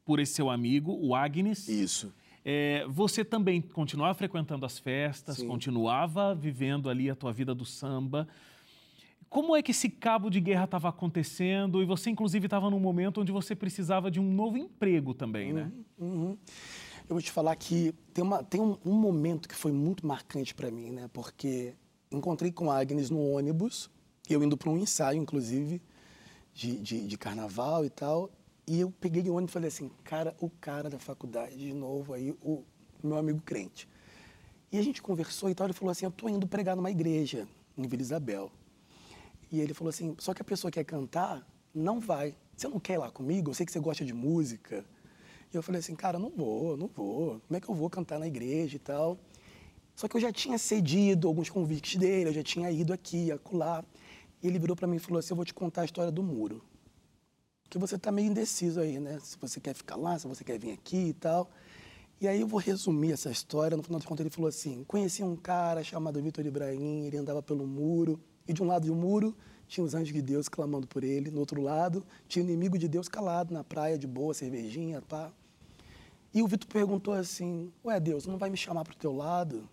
por 0.04 0.20
esse 0.20 0.34
seu 0.34 0.50
amigo, 0.50 0.92
o 1.02 1.16
Agnes. 1.16 1.70
Isso. 1.70 2.14
É, 2.44 2.86
você 2.90 3.24
também 3.24 3.62
continuava 3.62 4.14
frequentando 4.14 4.66
as 4.66 4.78
festas, 4.78 5.38
Sim. 5.38 5.48
continuava 5.48 6.36
vivendo 6.36 6.90
ali 6.90 7.10
a 7.10 7.16
tua 7.16 7.32
vida 7.32 7.56
do 7.56 7.64
samba. 7.64 8.28
Como 9.30 9.56
é 9.56 9.64
que 9.64 9.72
esse 9.72 9.90
cabo 9.90 10.30
de 10.30 10.42
guerra 10.42 10.66
estava 10.66 10.90
acontecendo? 10.90 11.82
E 11.82 11.86
você, 11.86 12.10
inclusive, 12.10 12.48
estava 12.48 12.70
num 12.70 12.82
momento 12.82 13.22
onde 13.22 13.32
você 13.32 13.56
precisava 13.56 14.12
de 14.12 14.20
um 14.20 14.30
novo 14.30 14.58
emprego 14.58 15.14
também, 15.14 15.54
né? 15.54 15.72
Uhum. 15.98 16.08
uhum. 16.08 16.38
Eu 17.08 17.14
vou 17.16 17.22
te 17.22 17.32
falar 17.32 17.56
que 17.56 17.94
tem, 18.14 18.24
uma, 18.24 18.44
tem 18.44 18.60
um, 18.60 18.78
um 18.84 18.94
momento 18.94 19.48
que 19.48 19.54
foi 19.54 19.72
muito 19.72 20.08
marcante 20.08 20.56
para 20.56 20.72
mim, 20.72 20.90
né? 20.90 21.08
Porque 21.14 21.76
encontrei 22.12 22.52
com 22.52 22.72
a 22.72 22.80
Agnes 22.80 23.12
no 23.12 23.20
ônibus, 23.20 23.92
eu 24.28 24.44
indo 24.44 24.58
para 24.58 24.72
um 24.72 24.78
ensaio, 24.78 25.22
inclusive, 25.22 25.80
de, 26.52 26.80
de, 26.80 27.08
de, 27.08 27.18
carnaval 27.18 27.86
e 27.86 27.92
tal. 27.92 28.32
E 28.66 28.80
eu 28.80 28.90
peguei 28.90 29.30
o 29.30 29.36
ônibus 29.36 29.52
e 29.52 29.54
falei 29.54 29.68
assim, 29.68 29.92
cara, 30.04 30.36
o 30.40 30.50
cara 30.50 30.90
da 30.90 30.98
faculdade, 30.98 31.56
de 31.56 31.74
novo 31.74 32.12
aí, 32.12 32.36
o 32.42 32.64
meu 33.04 33.18
amigo 33.18 33.40
crente. 33.42 33.88
E 34.72 34.80
a 34.80 34.82
gente 34.82 35.00
conversou 35.00 35.48
e 35.48 35.54
tal, 35.54 35.68
ele 35.68 35.74
falou 35.74 35.92
assim, 35.92 36.06
eu 36.06 36.12
tô 36.12 36.28
indo 36.28 36.48
pregar 36.48 36.76
numa 36.76 36.90
igreja 36.90 37.48
em 37.78 37.88
Vila 37.88 38.02
Isabel. 38.02 38.52
E 39.52 39.62
ele 39.62 39.76
falou 39.76 39.90
assim, 39.90 40.16
só 40.18 40.34
que 40.34 40.42
a 40.42 40.46
pessoa 40.46 40.72
quer 40.72 40.84
cantar, 40.84 41.48
não 41.72 42.00
vai. 42.00 42.36
Você 42.58 42.68
não 42.68 42.80
quer 42.80 42.94
ir 42.94 42.98
lá 42.98 43.12
comigo? 43.12 43.52
Eu 43.52 43.54
sei 43.54 43.64
que 43.64 43.72
você 43.72 43.80
gosta 43.80 44.04
de 44.04 44.14
música. 44.14 44.84
E 45.54 45.56
eu 45.56 45.64
falei 45.64 45.80
assim, 45.80 45.96
cara, 45.96 46.20
não 46.20 46.30
vou, 46.30 46.76
não 46.76 46.88
vou. 46.88 47.40
Como 47.48 47.58
é 47.58 47.60
que 47.60 47.70
eu 47.70 47.76
vou 47.76 47.90
cantar 47.90 48.20
na 48.20 48.28
igreja 48.28 48.76
e 48.76 48.80
tal? 48.80 49.18
Só 49.96 50.08
que 50.08 50.18
eu 50.18 50.22
já 50.22 50.32
tinha 50.32 50.58
cedido 50.58 51.28
alguns 51.28 51.50
convites 51.50 51.96
dele, 51.96 52.30
eu 52.30 52.34
já 52.34 52.44
tinha 52.44 52.70
ido 52.70 52.92
aqui, 52.92 53.32
acolá. 53.32 53.84
E 54.44 54.48
ele 54.48 54.60
virou 54.60 54.76
para 54.76 54.88
mim 54.88 54.98
e 54.98 55.00
falou 55.00 55.20
assim, 55.20 55.32
eu 55.32 55.36
vou 55.36 55.46
te 55.46 55.54
contar 55.54 55.84
a 55.84 55.86
história 55.86 56.12
do 56.12 56.22
muro. 56.22 56.62
Porque 57.64 57.80
você 57.80 57.98
tá 57.98 58.12
meio 58.12 58.30
indeciso 58.30 58.80
aí, 58.80 59.00
né? 59.00 59.20
Se 59.22 59.38
você 59.40 59.60
quer 59.60 59.74
ficar 59.74 59.96
lá, 59.96 60.20
se 60.20 60.28
você 60.28 60.44
quer 60.44 60.60
vir 60.60 60.72
aqui 60.72 61.08
e 61.10 61.14
tal. 61.14 61.50
E 62.20 62.28
aí 62.28 62.42
eu 62.42 62.48
vou 62.48 62.60
resumir 62.60 63.12
essa 63.12 63.32
história. 63.32 63.76
No 63.76 63.84
final 63.84 64.00
de 64.00 64.06
contas, 64.06 64.26
ele 64.26 64.34
falou 64.34 64.48
assim: 64.48 64.84
conheci 64.84 65.24
um 65.24 65.36
cara 65.36 65.84
chamado 65.84 66.22
Vitor 66.22 66.46
Ibrahim, 66.46 67.06
ele 67.06 67.18
andava 67.18 67.42
pelo 67.42 67.66
muro, 67.66 68.20
e 68.48 68.54
de 68.54 68.62
um 68.62 68.68
lado 68.68 68.86
do 68.86 68.96
muro 68.96 69.36
tinha 69.68 69.84
os 69.84 69.94
anjos 69.96 70.14
de 70.14 70.22
Deus 70.22 70.48
clamando 70.48 70.88
por 70.88 71.04
ele, 71.04 71.32
no 71.32 71.40
outro 71.40 71.62
lado 71.62 72.06
tinha 72.28 72.44
o 72.44 72.48
inimigo 72.48 72.78
de 72.78 72.88
Deus 72.88 73.08
calado 73.08 73.54
na 73.54 73.64
praia, 73.64 73.98
de 73.98 74.08
boa, 74.08 74.34
cervejinha, 74.34 75.02
pá. 75.02 75.32
E 76.34 76.42
o 76.42 76.48
Vitor 76.48 76.68
perguntou 76.68 77.14
assim: 77.14 77.72
Ué, 77.84 77.98
Deus, 78.00 78.26
não 78.26 78.38
vai 78.38 78.50
me 78.50 78.58
chamar 78.58 78.84
para 78.84 78.94
o 78.94 78.98
teu 78.98 79.14
lado? 79.14 79.70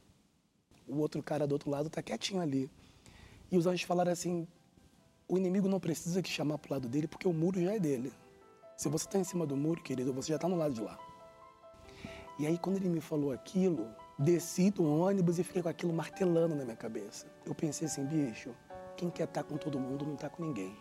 O 0.88 0.98
outro 0.98 1.22
cara 1.22 1.46
do 1.46 1.52
outro 1.52 1.68
lado 1.68 1.88
está 1.88 2.00
quietinho 2.00 2.40
ali. 2.40 2.70
E 3.50 3.58
os 3.58 3.66
anjos 3.66 3.82
falaram 3.82 4.12
assim: 4.12 4.46
O 5.28 5.36
inimigo 5.36 5.68
não 5.68 5.80
precisa 5.80 6.22
que 6.22 6.30
chamar 6.30 6.58
para 6.58 6.70
o 6.70 6.74
lado 6.74 6.88
dele, 6.88 7.08
porque 7.08 7.26
o 7.26 7.32
muro 7.32 7.60
já 7.60 7.72
é 7.74 7.80
dele. 7.80 8.12
Se 8.76 8.88
você 8.88 9.06
está 9.06 9.18
em 9.18 9.24
cima 9.24 9.44
do 9.44 9.56
muro, 9.56 9.82
querido, 9.82 10.12
você 10.12 10.28
já 10.28 10.36
está 10.36 10.48
no 10.48 10.56
lado 10.56 10.74
de 10.74 10.80
lá. 10.80 10.98
E 12.38 12.46
aí, 12.46 12.56
quando 12.56 12.76
ele 12.76 12.88
me 12.88 13.00
falou 13.00 13.32
aquilo, 13.32 13.88
desci 14.18 14.70
do 14.70 14.84
ônibus 14.84 15.38
e 15.38 15.44
fiquei 15.44 15.62
com 15.62 15.68
aquilo 15.68 15.92
martelando 15.92 16.54
na 16.54 16.64
minha 16.64 16.76
cabeça. 16.76 17.26
Eu 17.44 17.54
pensei 17.54 17.86
assim: 17.86 18.04
bicho, 18.06 18.54
quem 19.02 19.10
quer 19.10 19.24
estar 19.24 19.42
tá 19.42 19.48
com 19.48 19.56
todo 19.56 19.80
mundo 19.80 20.06
não 20.06 20.14
está 20.14 20.28
com 20.30 20.44
ninguém. 20.44 20.76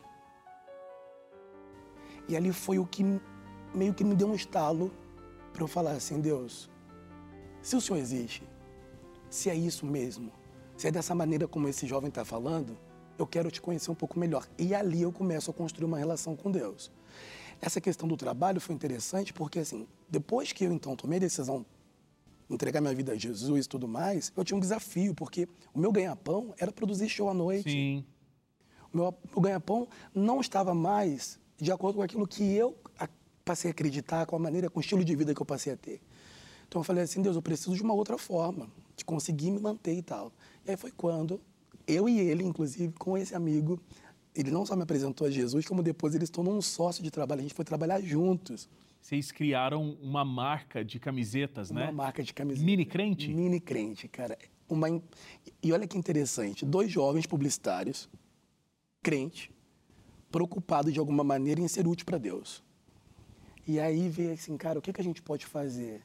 E 2.28 2.36
ali 2.36 2.54
foi 2.54 2.78
o 2.78 2.86
que 2.86 3.04
meio 3.74 3.96
que 3.96 4.04
me 4.04 4.16
deu 4.16 4.28
um 4.28 4.36
estalo 4.36 4.92
para 5.52 5.64
eu 5.64 5.68
falar 5.68 5.94
assim, 5.94 6.22
Deus, 6.22 6.70
se 7.64 7.76
o 7.76 7.82
Senhor 7.82 7.98
existe, 7.98 8.48
se 9.28 9.50
é 9.50 9.56
isso 9.56 9.88
mesmo, 9.88 10.32
se 10.78 10.88
é 10.88 10.92
dessa 10.92 11.16
maneira 11.16 11.48
como 11.48 11.68
esse 11.68 11.88
jovem 11.88 12.10
está 12.10 12.24
falando, 12.24 12.78
eu 13.18 13.26
quero 13.26 13.50
te 13.50 13.60
conhecer 13.60 13.90
um 13.90 13.96
pouco 13.96 14.20
melhor. 14.20 14.48
E 14.56 14.76
ali 14.76 15.02
eu 15.02 15.12
começo 15.12 15.50
a 15.50 15.54
construir 15.54 15.86
uma 15.86 15.98
relação 15.98 16.36
com 16.36 16.52
Deus. 16.52 16.92
Essa 17.60 17.82
questão 17.82 18.08
do 18.08 18.16
trabalho 18.16 18.62
foi 18.62 18.76
interessante 18.76 19.34
porque, 19.34 19.60
assim, 19.60 19.88
depois 20.08 20.52
que 20.52 20.64
eu 20.64 20.72
então 20.72 20.96
tomei 20.96 21.18
a 21.18 21.22
decisão 21.22 21.60
de 21.62 21.66
entregar 22.54 22.82
minha 22.82 22.94
vida 22.94 23.14
a 23.14 23.16
Jesus 23.16 23.66
e 23.66 23.70
tudo 23.70 23.88
mais, 23.88 24.32
eu 24.36 24.44
tinha 24.44 24.58
um 24.58 24.60
desafio, 24.60 25.14
porque 25.16 25.48
o 25.74 25.80
meu 25.80 25.92
ganha-pão 25.92 26.54
era 26.58 26.72
produzir 26.72 27.10
show 27.10 27.30
à 27.30 27.34
noite. 27.34 27.70
Sim. 27.70 28.06
O 28.94 28.98
meu, 28.98 29.16
meu 29.32 29.42
ganha-pão 29.42 29.88
não 30.14 30.42
estava 30.42 30.74
mais 30.74 31.40
de 31.58 31.72
acordo 31.72 31.98
com 31.98 32.02
aquilo 32.02 32.28
que 32.28 32.44
eu 32.44 32.76
passei 33.44 33.70
a 33.70 33.72
acreditar, 33.72 34.26
com 34.26 34.36
a 34.36 34.40
maneira, 34.40 34.70
com 34.70 34.80
o 34.80 34.82
estilo 34.82 35.04
de 35.04 35.16
vida 35.16 35.34
que 35.34 35.42
eu 35.42 35.46
passei 35.46 35.74
a 35.74 35.78
ter. 35.78 36.02
Então 36.68 36.80
eu 36.80 36.84
falei 36.84 37.04
assim, 37.04 37.22
Deus, 37.22 37.36
eu 37.36 37.42
preciso 37.42 37.76
de 37.76 37.82
uma 37.84 37.94
outra 37.94 38.18
forma, 38.18 38.68
de 38.96 39.04
conseguir 39.04 39.52
me 39.52 39.60
manter 39.60 39.94
e 39.94 40.02
tal. 40.02 40.32
E 40.66 40.72
aí 40.72 40.78
foi 40.78 40.92
quando 40.92 41.40
eu 41.88 42.08
e 42.08 42.20
ele, 42.20 42.44
inclusive, 42.44 42.94
com 42.94 43.18
esse 43.18 43.36
amigo, 43.36 43.80
ele 44.34 44.52
não 44.52 44.66
só 44.66 44.76
me 44.76 44.84
apresentou 44.84 45.28
a 45.28 45.30
Jesus, 45.30 45.66
como 45.66 45.84
depois 45.84 46.16
ele 46.16 46.26
se 46.26 46.32
tornou 46.32 46.56
um 46.56 46.62
sócio 46.62 47.04
de 47.04 47.12
trabalho. 47.12 47.40
A 47.40 47.44
gente 47.44 47.54
foi 47.54 47.66
trabalhar 47.66 48.00
juntos. 48.02 48.70
Vocês 49.02 49.32
criaram 49.32 49.98
uma 50.02 50.24
marca 50.24 50.86
de 50.86 51.00
camisetas, 51.00 51.72
uma 51.72 51.80
né? 51.80 51.86
Uma 51.88 52.04
marca 52.04 52.22
de 52.24 52.34
camisetas. 52.34 52.64
Mini 52.64 52.86
crente? 52.86 53.34
Mini 53.34 53.60
crente, 53.60 54.08
cara. 54.08 54.38
Uma... 54.70 55.02
E 55.62 55.74
olha 55.74 55.88
que 55.88 55.98
interessante, 55.98 56.64
dois 56.64 56.92
jovens 56.92 57.26
publicitários, 57.26 58.08
crente, 59.04 59.52
preocupados 60.32 60.94
de 60.94 61.00
alguma 61.00 61.24
maneira 61.24 61.60
em 61.60 61.68
ser 61.68 61.88
útil 61.88 62.06
para 62.06 62.20
Deus. 62.20 62.64
E 63.68 63.80
aí 63.80 64.08
ver 64.08 64.34
assim, 64.34 64.56
cara, 64.56 64.80
o 64.80 64.82
que, 64.82 64.94
que 64.94 65.02
a 65.02 65.04
gente 65.04 65.22
pode 65.22 65.46
fazer? 65.46 66.02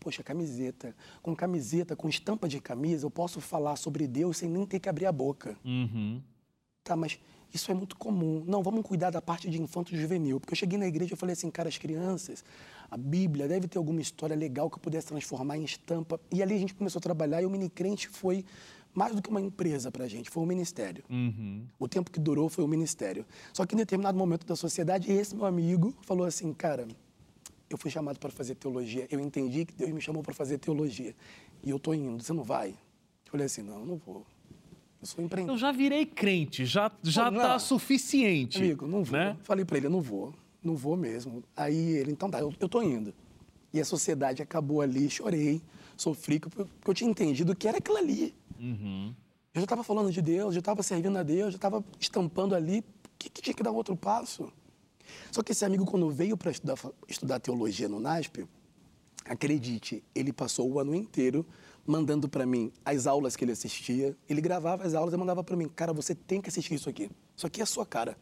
Poxa, 0.00 0.22
camiseta. 0.22 0.94
Com 1.22 1.34
camiseta, 1.34 1.96
com 1.96 2.08
estampa 2.08 2.48
de 2.48 2.60
camisa, 2.60 3.06
eu 3.06 3.10
posso 3.10 3.40
falar 3.40 3.76
sobre 3.76 4.06
Deus 4.06 4.38
sem 4.38 4.48
nem 4.48 4.66
ter 4.66 4.80
que 4.80 4.88
abrir 4.88 5.06
a 5.06 5.12
boca. 5.12 5.56
Uhum. 5.64 6.20
Tá, 6.88 6.96
mas 6.96 7.20
isso 7.52 7.70
é 7.70 7.74
muito 7.74 7.94
comum. 7.98 8.42
Não, 8.46 8.62
vamos 8.62 8.82
cuidar 8.82 9.10
da 9.10 9.20
parte 9.20 9.50
de 9.50 9.60
infanto 9.60 9.94
juvenil. 9.94 10.40
Porque 10.40 10.54
eu 10.54 10.56
cheguei 10.56 10.78
na 10.78 10.86
igreja 10.86 11.12
e 11.12 11.16
falei 11.18 11.34
assim, 11.34 11.50
cara, 11.50 11.68
as 11.68 11.76
crianças, 11.76 12.42
a 12.90 12.96
Bíblia 12.96 13.46
deve 13.46 13.68
ter 13.68 13.76
alguma 13.76 14.00
história 14.00 14.34
legal 14.34 14.70
que 14.70 14.76
eu 14.76 14.80
pudesse 14.80 15.08
transformar 15.08 15.58
em 15.58 15.64
estampa. 15.64 16.18
E 16.32 16.42
ali 16.42 16.54
a 16.54 16.58
gente 16.58 16.72
começou 16.72 16.98
a 16.98 17.02
trabalhar 17.02 17.42
e 17.42 17.44
o 17.44 17.50
mini 17.50 17.68
crente 17.68 18.08
foi 18.08 18.42
mais 18.94 19.14
do 19.14 19.20
que 19.20 19.28
uma 19.28 19.38
empresa 19.38 19.92
para 19.92 20.06
a 20.06 20.08
gente, 20.08 20.30
foi 20.30 20.42
um 20.42 20.46
ministério. 20.46 21.04
Uhum. 21.10 21.66
O 21.78 21.86
tempo 21.86 22.10
que 22.10 22.18
durou 22.18 22.48
foi 22.48 22.64
um 22.64 22.66
ministério. 22.66 23.26
Só 23.52 23.66
que 23.66 23.74
em 23.74 23.78
determinado 23.78 24.16
momento 24.16 24.46
da 24.46 24.56
sociedade, 24.56 25.12
esse 25.12 25.36
meu 25.36 25.44
amigo 25.44 25.94
falou 26.00 26.26
assim, 26.26 26.54
cara, 26.54 26.88
eu 27.68 27.76
fui 27.76 27.90
chamado 27.90 28.18
para 28.18 28.30
fazer 28.30 28.54
teologia, 28.54 29.06
eu 29.10 29.20
entendi 29.20 29.66
que 29.66 29.74
Deus 29.74 29.90
me 29.90 30.00
chamou 30.00 30.22
para 30.22 30.32
fazer 30.32 30.56
teologia 30.56 31.14
e 31.62 31.68
eu 31.68 31.78
tô 31.78 31.92
indo, 31.92 32.24
você 32.24 32.32
não 32.32 32.42
vai? 32.42 32.70
Eu 32.70 33.30
falei 33.30 33.44
assim, 33.44 33.60
não, 33.60 33.80
eu 33.80 33.86
não 33.86 33.96
vou. 33.98 34.24
Eu 35.00 35.06
sou 35.06 35.24
empreendedor. 35.24 35.54
Eu 35.54 35.58
já 35.58 35.70
virei 35.70 36.04
crente, 36.04 36.66
já 36.66 36.90
já 37.02 37.30
não, 37.30 37.40
tá 37.40 37.58
suficiente. 37.58 38.58
Amigo, 38.58 38.86
não 38.86 39.04
vou. 39.04 39.18
Né? 39.18 39.36
Falei 39.42 39.64
para 39.64 39.76
ele, 39.76 39.86
eu 39.86 39.90
não 39.90 40.00
vou, 40.00 40.34
não 40.62 40.74
vou 40.74 40.96
mesmo. 40.96 41.42
Aí 41.56 41.76
ele, 41.76 42.12
então 42.12 42.28
tá, 42.30 42.40
eu, 42.40 42.52
eu 42.58 42.68
tô 42.68 42.82
indo. 42.82 43.14
E 43.72 43.80
a 43.80 43.84
sociedade 43.84 44.42
acabou 44.42 44.80
ali, 44.80 45.08
chorei, 45.08 45.62
sofri, 45.96 46.40
porque 46.40 46.90
eu 46.90 46.94
tinha 46.94 47.10
entendido 47.10 47.54
que 47.54 47.68
era 47.68 47.78
aquilo 47.78 47.98
ali. 47.98 48.34
Uhum. 48.58 49.14
Eu 49.54 49.60
já 49.60 49.64
estava 49.64 49.82
falando 49.82 50.10
de 50.10 50.20
Deus, 50.20 50.54
já 50.54 50.60
estava 50.60 50.82
servindo 50.82 51.16
a 51.16 51.22
Deus, 51.22 51.52
já 51.52 51.56
estava 51.56 51.84
estampando 52.00 52.54
ali. 52.54 52.84
que, 53.18 53.30
que 53.30 53.42
tinha 53.42 53.54
que 53.54 53.62
dar 53.62 53.70
outro 53.70 53.96
passo? 53.96 54.52
Só 55.30 55.42
que 55.42 55.52
esse 55.52 55.64
amigo, 55.64 55.84
quando 55.84 56.10
veio 56.10 56.36
para 56.36 56.50
estudar, 56.50 56.76
estudar 57.08 57.40
teologia 57.40 57.88
no 57.88 58.00
NASP, 58.00 58.46
acredite, 59.24 60.02
ele 60.14 60.32
passou 60.32 60.70
o 60.70 60.78
ano 60.78 60.94
inteiro 60.94 61.46
mandando 61.86 62.28
para 62.28 62.44
mim 62.44 62.72
as 62.84 63.06
aulas 63.06 63.36
que 63.36 63.44
ele 63.44 63.52
assistia. 63.52 64.16
Ele 64.28 64.40
gravava 64.40 64.84
as 64.84 64.94
aulas 64.94 65.14
e 65.14 65.16
mandava 65.16 65.42
para 65.42 65.56
mim, 65.56 65.68
cara, 65.68 65.92
você 65.92 66.14
tem 66.14 66.40
que 66.40 66.48
assistir 66.48 66.74
isso 66.74 66.88
aqui. 66.88 67.10
Isso 67.36 67.46
aqui 67.46 67.60
é 67.60 67.62
a 67.62 67.66
sua 67.66 67.86
cara. 67.86 68.16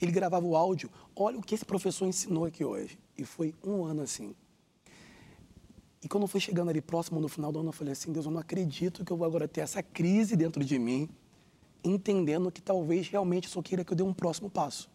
Ele 0.00 0.10
gravava 0.12 0.44
o 0.44 0.56
áudio. 0.56 0.90
Olha 1.14 1.38
o 1.38 1.42
que 1.42 1.54
esse 1.54 1.64
professor 1.64 2.06
ensinou 2.06 2.44
aqui 2.44 2.64
hoje. 2.64 2.98
E 3.16 3.24
foi 3.24 3.54
um 3.64 3.84
ano 3.84 4.02
assim. 4.02 4.34
E 6.02 6.08
quando 6.08 6.26
foi 6.26 6.40
chegando 6.40 6.68
ali 6.68 6.80
próximo 6.80 7.20
no 7.20 7.28
final 7.28 7.52
do 7.52 7.60
ano, 7.60 7.68
eu 7.68 7.72
falei 7.72 7.92
assim: 7.92 8.12
Deus, 8.12 8.26
eu 8.26 8.32
não 8.32 8.40
acredito 8.40 9.04
que 9.04 9.12
eu 9.12 9.16
vou 9.16 9.26
agora 9.26 9.46
ter 9.46 9.60
essa 9.60 9.82
crise 9.82 10.34
dentro 10.34 10.64
de 10.64 10.78
mim, 10.78 11.08
entendendo 11.84 12.50
que 12.50 12.60
talvez 12.60 13.08
realmente 13.08 13.48
só 13.48 13.62
queira 13.62 13.84
que 13.84 13.92
eu 13.92 13.96
dê 13.96 14.02
um 14.02 14.12
próximo 14.12 14.50
passo. 14.50 14.90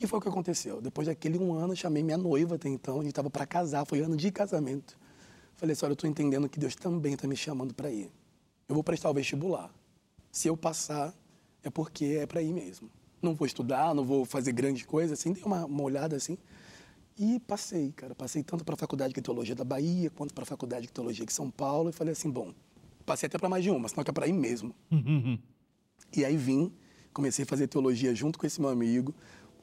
E 0.00 0.06
foi 0.06 0.18
o 0.18 0.22
que 0.22 0.28
aconteceu. 0.28 0.80
Depois 0.80 1.06
daquele 1.06 1.38
um 1.38 1.54
ano, 1.54 1.76
chamei 1.76 2.02
minha 2.02 2.18
noiva 2.18 2.56
até 2.56 2.68
então, 2.68 2.96
a 2.96 3.02
gente 3.02 3.12
estava 3.12 3.30
para 3.30 3.46
casar, 3.46 3.84
foi 3.86 4.00
ano 4.00 4.16
de 4.16 4.30
casamento. 4.32 4.98
Falei 5.56 5.72
assim: 5.72 5.84
olha, 5.84 5.92
eu 5.92 5.94
estou 5.94 6.08
entendendo 6.08 6.48
que 6.48 6.58
Deus 6.58 6.74
também 6.74 7.14
está 7.14 7.26
me 7.26 7.36
chamando 7.36 7.74
para 7.74 7.90
ir. 7.90 8.10
Eu 8.68 8.74
vou 8.74 8.84
prestar 8.84 9.10
o 9.10 9.14
vestibular. 9.14 9.72
Se 10.30 10.48
eu 10.48 10.56
passar, 10.56 11.14
é 11.62 11.70
porque 11.70 12.04
é 12.20 12.26
para 12.26 12.42
ir 12.42 12.52
mesmo. 12.52 12.90
Não 13.22 13.34
vou 13.34 13.46
estudar, 13.46 13.94
não 13.94 14.04
vou 14.04 14.24
fazer 14.24 14.52
grandes 14.52 14.84
coisas, 14.84 15.18
assim, 15.18 15.32
dei 15.32 15.42
uma, 15.44 15.64
uma 15.64 15.82
olhada 15.82 16.16
assim. 16.16 16.36
E 17.18 17.38
passei, 17.40 17.92
cara. 17.92 18.14
Passei 18.14 18.42
tanto 18.42 18.64
para 18.64 18.74
a 18.74 18.78
Faculdade 18.78 19.14
de 19.14 19.22
Teologia 19.22 19.54
da 19.54 19.64
Bahia, 19.64 20.10
quanto 20.10 20.34
para 20.34 20.42
a 20.42 20.46
Faculdade 20.46 20.86
de 20.86 20.92
Teologia 20.92 21.24
de 21.24 21.32
São 21.32 21.50
Paulo. 21.50 21.88
E 21.88 21.92
falei 21.92 22.12
assim, 22.12 22.30
bom, 22.30 22.52
passei 23.06 23.26
até 23.28 23.38
para 23.38 23.48
mais 23.48 23.62
de 23.62 23.70
uma, 23.70 23.88
senão 23.88 24.02
que 24.02 24.10
é 24.10 24.12
para 24.12 24.26
ir 24.26 24.32
mesmo. 24.32 24.74
e 26.16 26.24
aí 26.24 26.36
vim, 26.36 26.72
comecei 27.12 27.44
a 27.44 27.46
fazer 27.46 27.68
teologia 27.68 28.14
junto 28.14 28.38
com 28.38 28.46
esse 28.46 28.60
meu 28.60 28.70
amigo. 28.70 29.14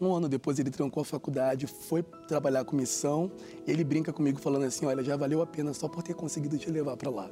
Um 0.01 0.15
ano 0.15 0.27
depois 0.27 0.57
ele 0.57 0.71
trancou 0.71 1.01
a 1.01 1.05
faculdade, 1.05 1.67
foi 1.67 2.01
trabalhar 2.27 2.65
com 2.65 2.75
missão. 2.75 3.31
Ele 3.67 3.83
brinca 3.83 4.11
comigo 4.11 4.39
falando 4.39 4.63
assim, 4.63 4.87
olha, 4.87 5.03
já 5.03 5.15
valeu 5.15 5.43
a 5.43 5.45
pena 5.45 5.75
só 5.75 5.87
por 5.87 6.01
ter 6.01 6.15
conseguido 6.15 6.57
te 6.57 6.71
levar 6.71 6.97
para 6.97 7.11
lá. 7.11 7.29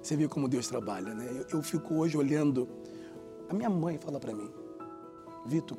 Você 0.00 0.16
viu 0.16 0.28
como 0.28 0.48
Deus 0.48 0.68
trabalha, 0.68 1.12
né? 1.12 1.26
Eu, 1.28 1.58
eu 1.58 1.62
fico 1.62 1.96
hoje 1.96 2.16
olhando... 2.16 2.68
A 3.48 3.54
minha 3.54 3.68
mãe 3.68 3.98
fala 3.98 4.20
para 4.20 4.32
mim, 4.32 4.48
Vitor, 5.44 5.76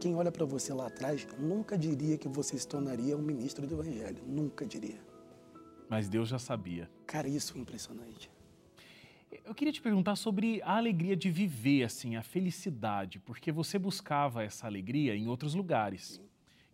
quem 0.00 0.16
olha 0.16 0.32
para 0.32 0.44
você 0.44 0.74
lá 0.74 0.88
atrás 0.88 1.24
nunca 1.38 1.78
diria 1.78 2.18
que 2.18 2.26
você 2.26 2.58
se 2.58 2.66
tornaria 2.66 3.16
um 3.16 3.22
ministro 3.22 3.64
do 3.64 3.74
Evangelho. 3.74 4.20
Nunca 4.26 4.66
diria. 4.66 4.98
Mas 5.88 6.08
Deus 6.08 6.28
já 6.28 6.40
sabia. 6.40 6.90
Cara, 7.06 7.28
isso 7.28 7.56
é 7.56 7.60
impressionante. 7.60 8.31
Eu 9.44 9.54
queria 9.54 9.72
te 9.72 9.80
perguntar 9.80 10.16
sobre 10.16 10.60
a 10.62 10.76
alegria 10.76 11.16
de 11.16 11.30
viver, 11.30 11.84
assim, 11.84 12.16
a 12.16 12.22
felicidade, 12.22 13.18
porque 13.18 13.50
você 13.50 13.78
buscava 13.78 14.42
essa 14.42 14.66
alegria 14.66 15.16
em 15.16 15.26
outros 15.26 15.54
lugares, 15.54 16.20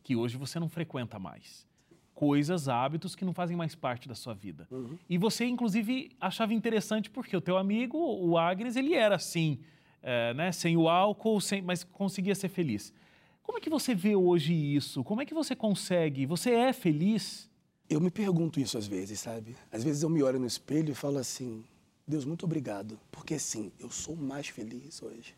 que 0.03 0.17
hoje 0.17 0.37
você 0.37 0.59
não 0.59 0.69
frequenta 0.69 1.19
mais. 1.19 1.67
Coisas, 2.15 2.69
hábitos 2.69 3.15
que 3.15 3.25
não 3.25 3.33
fazem 3.33 3.57
mais 3.57 3.77
parte 3.77 4.09
da 4.09 4.15
sua 4.15 4.35
vida. 4.35 4.67
Uhum. 4.73 4.99
E 5.09 5.17
você, 5.17 5.45
inclusive, 5.45 6.11
achava 6.21 6.53
interessante 6.53 7.09
porque 7.09 7.37
o 7.37 7.41
teu 7.41 7.57
amigo, 7.57 7.97
o 7.97 8.37
Agnes, 8.37 8.75
ele 8.75 8.95
era 8.95 9.15
assim, 9.15 9.61
é, 10.03 10.35
né, 10.35 10.51
sem 10.51 10.77
o 10.77 10.89
álcool, 10.89 11.41
sem, 11.41 11.63
mas 11.63 11.85
conseguia 11.85 12.35
ser 12.35 12.49
feliz. 12.49 12.93
Como 13.41 13.59
é 13.59 13.61
que 13.61 13.71
você 13.71 13.95
vê 13.95 14.17
hoje 14.17 14.53
isso? 14.53 15.05
Como 15.05 15.23
é 15.23 15.25
que 15.25 15.33
você 15.33 15.55
consegue? 15.55 16.27
Você 16.27 16.51
é 16.51 16.73
feliz? 16.73 17.49
Eu 17.89 18.01
me 18.01 18.11
pergunto 18.11 18.61
isso 18.61 18.77
às 18.77 18.87
vezes, 18.87 19.21
sabe? 19.21 19.57
Às 19.71 19.85
vezes 19.85 20.03
eu 20.03 20.11
me 20.11 20.23
olho 20.23 20.41
no 20.41 20.47
espelho 20.47 20.91
e 20.91 20.95
falo 20.95 21.19
assim: 21.19 21.65
Deus, 22.09 22.25
muito 22.25 22.45
obrigado, 22.45 22.99
porque 23.13 23.39
sim, 23.39 23.71
eu 23.79 23.91
sou 23.91 24.17
mais 24.17 24.49
feliz 24.49 25.03
hoje. 25.03 25.37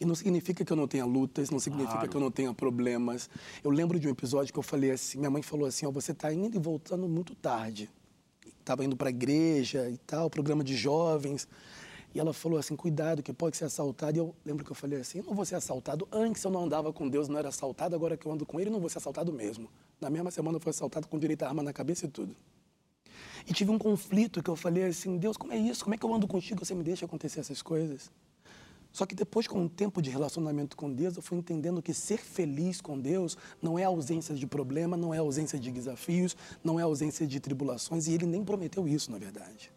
E 0.00 0.04
não 0.06 0.14
significa 0.14 0.64
que 0.64 0.72
eu 0.72 0.76
não 0.76 0.88
tenha 0.88 1.04
lutas, 1.04 1.50
não 1.50 1.60
significa 1.60 1.92
Claro. 1.92 2.08
que 2.08 2.16
eu 2.16 2.20
não 2.20 2.30
tenha 2.30 2.52
problemas. 2.54 3.28
Eu 3.62 3.70
lembro 3.70 4.00
de 4.00 4.08
um 4.08 4.10
episódio 4.10 4.50
que 4.52 4.58
eu 4.58 4.62
falei 4.62 4.90
assim: 4.90 5.18
minha 5.18 5.30
mãe 5.30 5.42
falou 5.42 5.66
assim, 5.66 5.84
ó, 5.84 5.90
você 5.90 6.12
está 6.12 6.32
indo 6.32 6.56
e 6.56 6.58
voltando 6.58 7.06
muito 7.06 7.34
tarde. 7.34 7.90
Estava 8.58 8.84
indo 8.84 8.96
para 8.96 9.08
a 9.08 9.10
igreja 9.10 9.88
e 9.90 9.98
tal, 9.98 10.30
programa 10.30 10.64
de 10.64 10.74
jovens. 10.74 11.46
E 12.14 12.18
ela 12.18 12.32
falou 12.32 12.58
assim: 12.58 12.74
cuidado, 12.74 13.22
que 13.22 13.32
pode 13.34 13.58
ser 13.58 13.66
assaltado. 13.66 14.16
E 14.16 14.20
eu 14.20 14.34
lembro 14.44 14.64
que 14.64 14.72
eu 14.72 14.74
falei 14.74 14.98
assim: 15.00 15.18
eu 15.18 15.24
não 15.24 15.34
vou 15.34 15.44
ser 15.44 15.56
assaltado. 15.56 16.08
Antes 16.10 16.42
eu 16.42 16.50
não 16.50 16.64
andava 16.64 16.90
com 16.92 17.06
Deus, 17.06 17.28
não 17.28 17.38
era 17.38 17.50
assaltado. 17.50 17.94
Agora 17.94 18.16
que 18.16 18.24
eu 18.26 18.32
ando 18.32 18.46
com 18.46 18.58
Ele, 18.58 18.70
não 18.70 18.80
vou 18.80 18.88
ser 18.88 18.98
assaltado 18.98 19.30
mesmo. 19.32 19.68
Na 20.00 20.08
mesma 20.08 20.30
semana 20.30 20.56
eu 20.56 20.60
fui 20.60 20.70
assaltado 20.70 21.06
com 21.06 21.18
direito 21.18 21.42
à 21.42 21.48
arma 21.48 21.62
na 21.62 21.72
cabeça 21.74 22.06
e 22.06 22.08
tudo. 22.08 22.34
E 23.46 23.52
tive 23.52 23.70
um 23.70 23.78
conflito 23.78 24.42
que 24.42 24.50
eu 24.50 24.56
falei 24.56 24.84
assim: 24.84 25.16
Deus, 25.18 25.36
como 25.36 25.52
é 25.52 25.58
isso? 25.58 25.84
Como 25.84 25.94
é 25.94 25.98
que 25.98 26.04
eu 26.04 26.12
ando 26.12 26.26
contigo? 26.26 26.64
Você 26.64 26.74
me 26.74 26.82
deixa 26.82 27.06
acontecer 27.06 27.40
essas 27.40 27.62
coisas? 27.62 28.10
Só 28.92 29.04
que 29.04 29.14
depois, 29.14 29.46
com 29.46 29.60
um 29.60 29.68
tempo 29.68 30.00
de 30.00 30.08
relacionamento 30.08 30.74
com 30.74 30.90
Deus, 30.90 31.16
eu 31.16 31.22
fui 31.22 31.36
entendendo 31.36 31.82
que 31.82 31.92
ser 31.92 32.18
feliz 32.18 32.80
com 32.80 32.98
Deus 32.98 33.36
não 33.60 33.78
é 33.78 33.84
ausência 33.84 34.34
de 34.34 34.46
problema, 34.46 34.96
não 34.96 35.12
é 35.12 35.18
ausência 35.18 35.58
de 35.58 35.70
desafios, 35.70 36.34
não 36.64 36.80
é 36.80 36.82
ausência 36.82 37.26
de 37.26 37.38
tribulações. 37.38 38.06
E 38.06 38.14
Ele 38.14 38.24
nem 38.24 38.42
prometeu 38.42 38.88
isso, 38.88 39.12
na 39.12 39.18
verdade. 39.18 39.70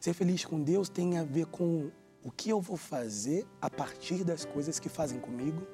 Ser 0.00 0.12
feliz 0.12 0.44
com 0.44 0.62
Deus 0.62 0.88
tem 0.88 1.16
a 1.16 1.24
ver 1.24 1.46
com 1.46 1.90
o 2.22 2.30
que 2.30 2.50
eu 2.50 2.60
vou 2.60 2.76
fazer 2.76 3.46
a 3.60 3.70
partir 3.70 4.22
das 4.22 4.44
coisas 4.44 4.78
que 4.78 4.88
fazem 4.88 5.18
comigo. 5.18 5.66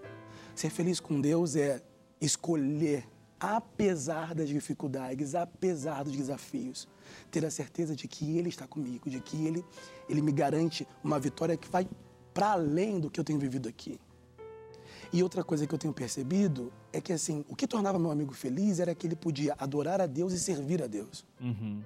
Ser 0.54 0.70
feliz 0.70 1.00
com 1.00 1.20
Deus 1.20 1.56
é 1.56 1.82
escolher, 2.20 3.04
apesar 3.42 4.36
das 4.36 4.48
dificuldades, 4.48 5.34
apesar 5.34 6.04
dos 6.04 6.16
desafios, 6.16 6.86
ter 7.28 7.44
a 7.44 7.50
certeza 7.50 7.96
de 7.96 8.06
que 8.06 8.38
Ele 8.38 8.48
está 8.48 8.68
comigo, 8.68 9.10
de 9.10 9.20
que 9.20 9.44
Ele, 9.44 9.64
Ele 10.08 10.22
me 10.22 10.30
garante 10.30 10.86
uma 11.02 11.18
vitória 11.18 11.56
que 11.56 11.68
vai 11.68 11.88
para 12.32 12.52
além 12.52 13.00
do 13.00 13.10
que 13.10 13.18
eu 13.18 13.24
tenho 13.24 13.40
vivido 13.40 13.68
aqui. 13.68 13.98
E 15.12 15.24
outra 15.24 15.42
coisa 15.42 15.66
que 15.66 15.74
eu 15.74 15.78
tenho 15.78 15.92
percebido 15.92 16.72
é 16.92 17.00
que 17.00 17.12
assim, 17.12 17.44
o 17.48 17.56
que 17.56 17.66
tornava 17.66 17.98
meu 17.98 18.12
amigo 18.12 18.32
feliz 18.32 18.78
era 18.78 18.94
que 18.94 19.08
ele 19.08 19.16
podia 19.16 19.54
adorar 19.58 20.00
a 20.00 20.06
Deus 20.06 20.32
e 20.32 20.38
servir 20.38 20.80
a 20.80 20.86
Deus. 20.86 21.26
Uhum. 21.40 21.82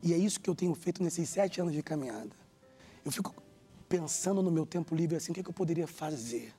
E 0.00 0.14
é 0.14 0.16
isso 0.16 0.40
que 0.40 0.48
eu 0.48 0.54
tenho 0.54 0.74
feito 0.74 1.02
nesses 1.02 1.28
sete 1.28 1.60
anos 1.60 1.74
de 1.74 1.82
caminhada. 1.82 2.30
Eu 3.04 3.10
fico 3.10 3.34
pensando 3.88 4.40
no 4.42 4.50
meu 4.50 4.64
tempo 4.64 4.94
livre 4.94 5.16
assim, 5.16 5.32
o 5.32 5.34
que, 5.34 5.42
que 5.42 5.50
eu 5.50 5.54
poderia 5.54 5.88
fazer? 5.88 6.54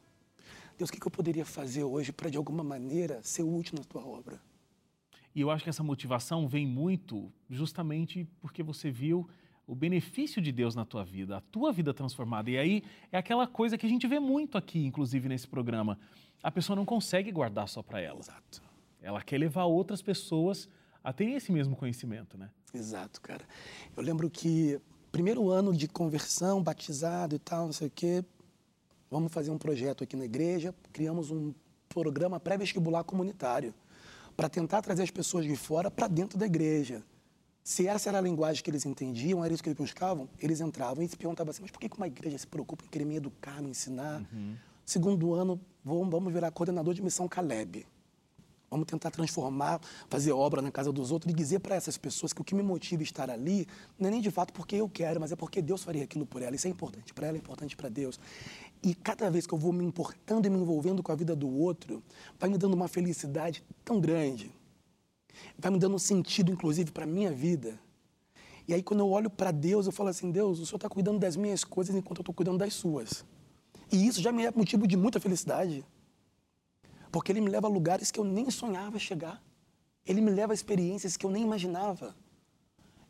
Deus, 0.82 0.90
o 0.90 0.94
que, 0.94 1.06
eu 1.06 1.12
poderia 1.12 1.46
fazer 1.46 1.84
hoje 1.84 2.12
para, 2.12 2.28
de 2.28 2.38
alguma 2.38 2.64
maneira, 2.64 3.20
ser 3.22 3.44
útil 3.44 3.76
na 3.78 3.84
tua 3.84 4.04
obra? 4.04 4.42
E 5.36 5.40
eu 5.40 5.52
acho 5.52 5.64
que 5.64 5.70
essa 5.70 5.84
motivação 5.84 6.48
vem 6.48 6.66
muito 6.66 7.32
justamente 7.48 8.28
porque 8.40 8.64
você 8.64 8.90
viu 8.90 9.30
o 9.68 9.76
benefício 9.76 10.42
de 10.42 10.52
Deus 10.52 10.74
na 10.74 10.84
tua 10.84 11.06
vida, 11.06 11.38
a 11.38 11.42
tua 11.42 11.72
vida 11.72 11.94
transformada. 11.94 12.50
E 12.50 12.58
aí 12.58 12.84
é 13.12 13.18
aquela 13.20 13.46
coisa 13.46 13.78
que 13.78 13.86
a 13.86 13.90
gente 13.90 14.08
vê 14.08 14.20
muito 14.20 14.58
aqui, 14.58 14.84
inclusive 14.84 15.30
nesse 15.30 15.48
programa. 15.48 16.00
A 16.42 16.50
pessoa 16.50 16.76
não 16.76 16.84
consegue 16.84 17.32
guardar 17.32 17.70
só 17.70 17.84
para 17.84 18.02
ela. 18.02 18.20
Exato. 18.20 18.64
Ela 19.00 19.22
quer 19.22 19.38
levar 19.38 19.66
outras 19.66 20.02
pessoas 20.02 20.68
a 21.04 21.14
terem 21.14 21.36
esse 21.36 21.52
mesmo 21.52 21.76
conhecimento, 21.76 22.40
né? 22.40 22.50
Exato, 22.74 23.22
cara. 23.22 23.46
Eu 23.96 24.02
lembro 24.02 24.28
que 24.32 24.82
primeiro 25.12 25.52
ano 25.52 25.76
de 25.76 25.88
conversão, 25.88 26.62
batizado 26.64 27.36
e 27.36 27.40
tal, 27.40 27.66
não 27.66 27.74
sei 27.74 27.88
o 27.88 27.92
quê, 27.92 28.26
vamos 29.12 29.32
fazer 29.34 29.52
um 29.52 29.58
projeto 29.58 30.06
aqui 30.06 30.16
na 30.16 30.24
igreja, 30.24 30.74
criamos 30.94 31.30
um 31.30 31.54
programa 31.90 32.40
pré-vestibular 32.40 33.04
comunitário 33.04 33.74
para 34.38 34.48
tentar 34.48 34.82
trazer 34.82 35.04
as 35.04 35.12
pessoas 35.12 35.44
de 35.44 35.56
fora 35.58 35.92
para 35.92 36.08
dentro 36.08 36.40
da 36.40 36.46
igreja. 36.46 37.04
Se 37.62 37.86
essa 37.86 38.10
era 38.10 38.18
a 38.18 38.22
linguagem 38.22 38.64
que 38.64 38.72
eles 38.72 38.86
entendiam, 38.86 39.44
era 39.44 39.54
isso 39.54 39.62
que 39.62 39.70
eles 39.70 39.78
buscavam, 39.78 40.28
eles 40.40 40.62
entravam 40.62 41.04
e 41.04 41.08
se 41.10 41.18
perguntavam 41.18 41.52
assim, 41.52 41.62
mas 41.62 41.70
por 41.70 41.80
que 41.80 41.90
uma 41.96 42.08
igreja 42.08 42.38
se 42.38 42.48
preocupa 42.48 42.86
em 42.86 42.88
querer 42.88 43.06
me 43.06 43.18
educar, 43.18 43.62
me 43.62 43.70
ensinar? 43.70 44.24
Segundo 44.86 45.34
ano, 45.34 45.60
vamos 45.84 46.34
virar 46.34 46.50
coordenador 46.50 46.94
de 46.94 47.04
missão 47.04 47.28
Caleb. 47.28 47.86
Vamos 48.72 48.88
tentar 48.88 49.12
transformar, 49.12 49.82
fazer 50.10 50.32
obra 50.32 50.62
na 50.62 50.72
casa 50.72 50.94
dos 50.94 51.12
outros 51.12 51.30
e 51.30 51.36
dizer 51.36 51.60
para 51.60 51.76
essas 51.76 51.98
pessoas 51.98 52.32
que 52.32 52.40
o 52.40 52.44
que 52.44 52.56
me 52.56 52.64
motiva 52.64 53.04
estar 53.04 53.30
ali 53.30 53.68
não 54.00 54.08
é 54.08 54.12
nem 54.12 54.22
de 54.22 54.32
fato 54.32 54.54
porque 54.54 54.78
eu 54.78 54.88
quero, 54.88 55.20
mas 55.20 55.30
é 55.30 55.36
porque 55.36 55.62
Deus 55.62 55.84
faria 55.84 56.06
aquilo 56.06 56.26
por 56.26 56.42
ela. 56.42 56.56
Isso 56.56 56.68
é 56.68 56.70
importante 56.70 57.14
para 57.14 57.28
ela, 57.28 57.36
é 57.36 57.40
importante 57.40 57.76
para 57.76 57.90
Deus. 57.90 58.18
E 58.82 58.96
cada 58.96 59.30
vez 59.30 59.46
que 59.46 59.54
eu 59.54 59.58
vou 59.58 59.74
me 59.74 59.84
importando 59.84 60.48
e 60.48 60.50
me 60.50 60.58
envolvendo 60.58 61.04
com 61.04 61.12
a 61.12 61.16
vida 61.16 61.36
do 61.36 61.50
outro, 61.50 62.02
vai 62.40 62.50
me 62.50 62.58
dando 62.58 62.74
uma 62.74 62.88
felicidade 62.88 63.62
tão 63.84 64.00
grande. 64.00 64.50
Vai 65.58 65.70
me 65.70 65.78
dando 65.78 65.96
um 65.96 66.00
sentido, 66.00 66.50
inclusive, 66.50 66.92
para 66.92 67.04
a 67.04 67.08
minha 67.08 67.32
vida. 67.32 67.78
E 68.68 68.74
aí, 68.74 68.82
quando 68.82 69.02
eu 69.02 69.10
olho 69.10 69.30
para 69.30 69.52
Deus, 69.52 69.86
eu 69.86 69.92
falo 69.92 70.08
assim: 70.08 70.32
Deus, 70.32 70.60
o 70.60 70.66
Senhor 70.66 70.78
está 70.78 70.88
cuidando 70.88 71.20
das 71.20 71.36
minhas 71.36 71.66
coisas 71.66 71.94
enquanto 71.94 72.20
eu 72.20 72.22
estou 72.22 72.34
cuidando 72.34 72.58
das 72.58 72.74
suas. 72.74 73.26
E 73.92 74.08
isso 74.08 74.22
já 74.22 74.32
me 74.32 74.46
é 74.46 74.52
motivo 74.52 74.88
de 74.88 74.96
muita 74.96 75.20
felicidade. 75.20 75.84
Porque 77.12 77.32
ele 77.32 77.42
me 77.42 77.50
leva 77.50 77.68
a 77.68 77.70
lugares 77.70 78.12
que 78.12 78.20
eu 78.20 78.24
nem 78.24 78.50
sonhava 78.50 78.98
chegar. 78.98 79.42
Ele 80.06 80.22
me 80.22 80.32
leva 80.32 80.54
a 80.54 80.56
experiências 80.56 81.18
que 81.18 81.26
eu 81.26 81.30
nem 81.30 81.44
imaginava. 81.44 82.16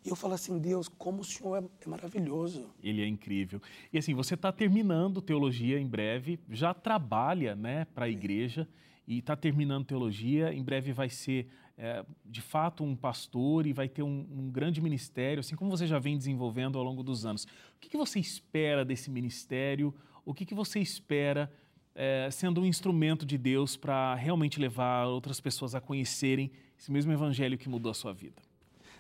E 0.04 0.10
eu 0.10 0.16
falo 0.16 0.34
assim, 0.34 0.58
Deus, 0.58 0.88
como 0.88 1.22
o 1.22 1.24
Senhor 1.24 1.64
é, 1.64 1.86
é 1.86 1.90
maravilhoso. 1.90 2.70
Ele 2.82 3.04
é 3.04 3.08
incrível. 3.08 3.62
E 3.94 4.00
assim, 4.00 4.16
você 4.16 4.34
está 4.34 4.52
terminando 4.52 5.22
teologia 5.22 5.80
em 5.80 5.86
breve, 5.86 6.40
já 6.50 6.74
trabalha 6.74 7.56
né, 7.56 7.86
para 7.94 8.06
a 8.06 8.10
igreja 8.10 8.68
e 9.08 9.20
está 9.20 9.36
terminando 9.36 9.86
teologia. 9.86 10.52
Em 10.52 10.64
breve 10.64 10.92
vai 10.92 11.08
ser, 11.08 11.48
é, 11.78 12.04
de 12.26 12.42
fato, 12.42 12.84
um 12.84 12.96
pastor 12.96 13.68
e 13.68 13.74
vai 13.74 13.88
ter 13.88 14.02
um, 14.02 14.26
um, 14.32 14.50
grande 14.50 14.82
ministério, 14.82 15.42
assim 15.42 15.56
como 15.56 15.70
você 15.70 15.86
já 15.86 16.00
vem 16.00 16.18
desenvolvendo 16.18 16.80
ao 16.80 16.84
longo 16.84 17.04
dos 17.04 17.24
anos. 17.24 17.44
O 17.44 17.80
que, 17.80 17.90
que 17.90 17.98
você 17.98 18.20
espera 18.20 18.84
desse 18.84 19.12
ministério? 19.12 19.94
O 20.26 20.34
que, 20.34 20.48
que 20.48 20.56
você 20.56 20.80
espera 20.80 21.52
é, 21.96 22.30
sendo 22.32 22.62
um 22.62 22.66
instrumento 22.66 23.26
de 23.26 23.38
Deus 23.38 23.76
para 23.76 24.16
realmente 24.16 24.60
levar 24.60 25.06
outras 25.06 25.40
pessoas 25.40 25.76
a 25.76 25.82
conhecerem 25.82 26.52
esse 26.78 26.92
mesmo 26.92 27.12
evangelho 27.12 27.58
que 27.58 27.70
mudou 27.70 27.92
a 27.92 27.94
sua 27.94 28.14
vida? 28.14 28.42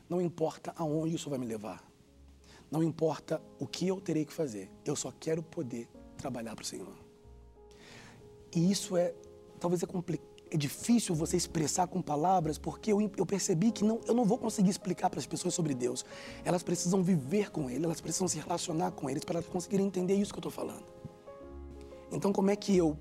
Não 0.09 0.21
importa 0.21 0.73
aonde 0.75 1.15
isso 1.15 1.29
vai 1.29 1.39
me 1.39 1.45
levar. 1.45 1.83
Não 2.69 2.83
importa 2.83 3.41
o 3.59 3.67
que 3.67 3.87
eu 3.87 3.99
terei 3.99 4.25
que 4.25 4.33
fazer. 4.33 4.69
Eu 4.85 4.95
só 4.95 5.11
quero 5.11 5.43
poder 5.43 5.89
trabalhar 6.17 6.55
para 6.55 6.63
o 6.63 6.65
Senhor. 6.65 6.95
E 8.55 8.71
isso 8.71 8.95
é, 8.95 9.13
talvez 9.59 9.81
é, 9.83 9.87
é 10.51 10.57
difícil 10.57 11.15
você 11.15 11.37
expressar 11.37 11.87
com 11.87 12.01
palavras, 12.01 12.57
porque 12.57 12.91
eu, 12.91 13.11
eu 13.17 13.25
percebi 13.25 13.71
que 13.71 13.83
não, 13.83 14.01
eu 14.05 14.13
não 14.13 14.25
vou 14.25 14.37
conseguir 14.37 14.69
explicar 14.69 15.09
para 15.09 15.19
as 15.19 15.25
pessoas 15.25 15.53
sobre 15.53 15.73
Deus. 15.73 16.05
Elas 16.43 16.61
precisam 16.61 17.01
viver 17.01 17.51
com 17.51 17.69
Ele, 17.69 17.85
elas 17.85 18.01
precisam 18.01 18.27
se 18.27 18.37
relacionar 18.37 18.91
com 18.91 19.09
Ele 19.09 19.21
para 19.21 19.41
conseguirem 19.41 19.87
entender 19.87 20.15
isso 20.15 20.33
que 20.33 20.37
eu 20.37 20.47
estou 20.47 20.51
falando. 20.51 20.85
Então, 22.11 22.33
como 22.33 22.49
é 22.49 22.55
que 22.55 22.75
eu 22.75 22.97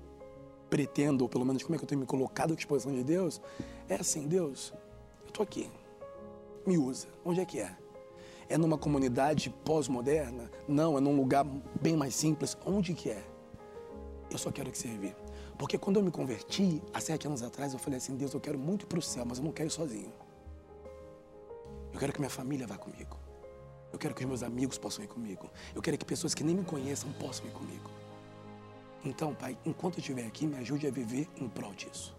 pretendo, 0.69 1.23
ou 1.23 1.29
pelo 1.29 1.45
menos 1.45 1.63
como 1.63 1.75
é 1.75 1.77
que 1.77 1.83
eu 1.83 1.87
tenho 1.87 2.01
me 2.01 2.07
colocado 2.07 2.53
à 2.53 2.55
disposição 2.55 2.93
de 2.93 3.03
Deus? 3.03 3.41
É 3.89 3.95
assim, 3.95 4.27
Deus, 4.27 4.73
eu 5.23 5.27
estou 5.27 5.43
aqui 5.43 5.69
me 6.65 6.77
usa. 6.77 7.07
Onde 7.23 7.41
é 7.41 7.45
que 7.45 7.59
é? 7.59 7.75
É 8.49 8.57
numa 8.57 8.77
comunidade 8.77 9.49
pós-moderna? 9.63 10.51
Não, 10.67 10.97
é 10.97 11.01
num 11.01 11.15
lugar 11.15 11.45
bem 11.81 11.95
mais 11.95 12.15
simples. 12.15 12.57
Onde 12.65 12.93
que 12.93 13.09
é? 13.09 13.23
Eu 14.29 14.37
só 14.37 14.51
quero 14.51 14.71
que 14.71 14.77
servir. 14.77 15.15
Porque 15.57 15.77
quando 15.77 15.97
eu 15.97 16.03
me 16.03 16.11
converti, 16.11 16.81
há 16.93 16.99
sete 16.99 17.27
anos 17.27 17.43
atrás, 17.43 17.73
eu 17.73 17.79
falei 17.79 17.97
assim: 17.97 18.15
Deus, 18.15 18.33
eu 18.33 18.39
quero 18.39 18.57
muito 18.57 18.87
para 18.87 18.99
o 18.99 19.01
céu, 19.01 19.25
mas 19.25 19.37
eu 19.37 19.43
não 19.43 19.51
quero 19.51 19.67
ir 19.67 19.71
sozinho. 19.71 20.11
Eu 21.93 21.99
quero 21.99 22.13
que 22.13 22.19
minha 22.19 22.29
família 22.29 22.65
vá 22.65 22.77
comigo. 22.77 23.17
Eu 23.91 23.99
quero 23.99 24.15
que 24.15 24.23
os 24.23 24.27
meus 24.27 24.43
amigos 24.43 24.77
possam 24.77 25.03
ir 25.03 25.07
comigo. 25.07 25.49
Eu 25.75 25.81
quero 25.81 25.97
que 25.97 26.05
pessoas 26.05 26.33
que 26.33 26.43
nem 26.43 26.55
me 26.55 26.63
conheçam 26.63 27.11
possam 27.13 27.45
ir 27.45 27.51
comigo. 27.51 27.89
Então, 29.03 29.33
Pai, 29.33 29.57
enquanto 29.65 29.95
eu 29.95 29.99
estiver 29.99 30.25
aqui, 30.25 30.45
me 30.45 30.57
ajude 30.57 30.87
a 30.87 30.91
viver 30.91 31.27
em 31.37 31.49
prol 31.49 31.73
disso. 31.73 32.15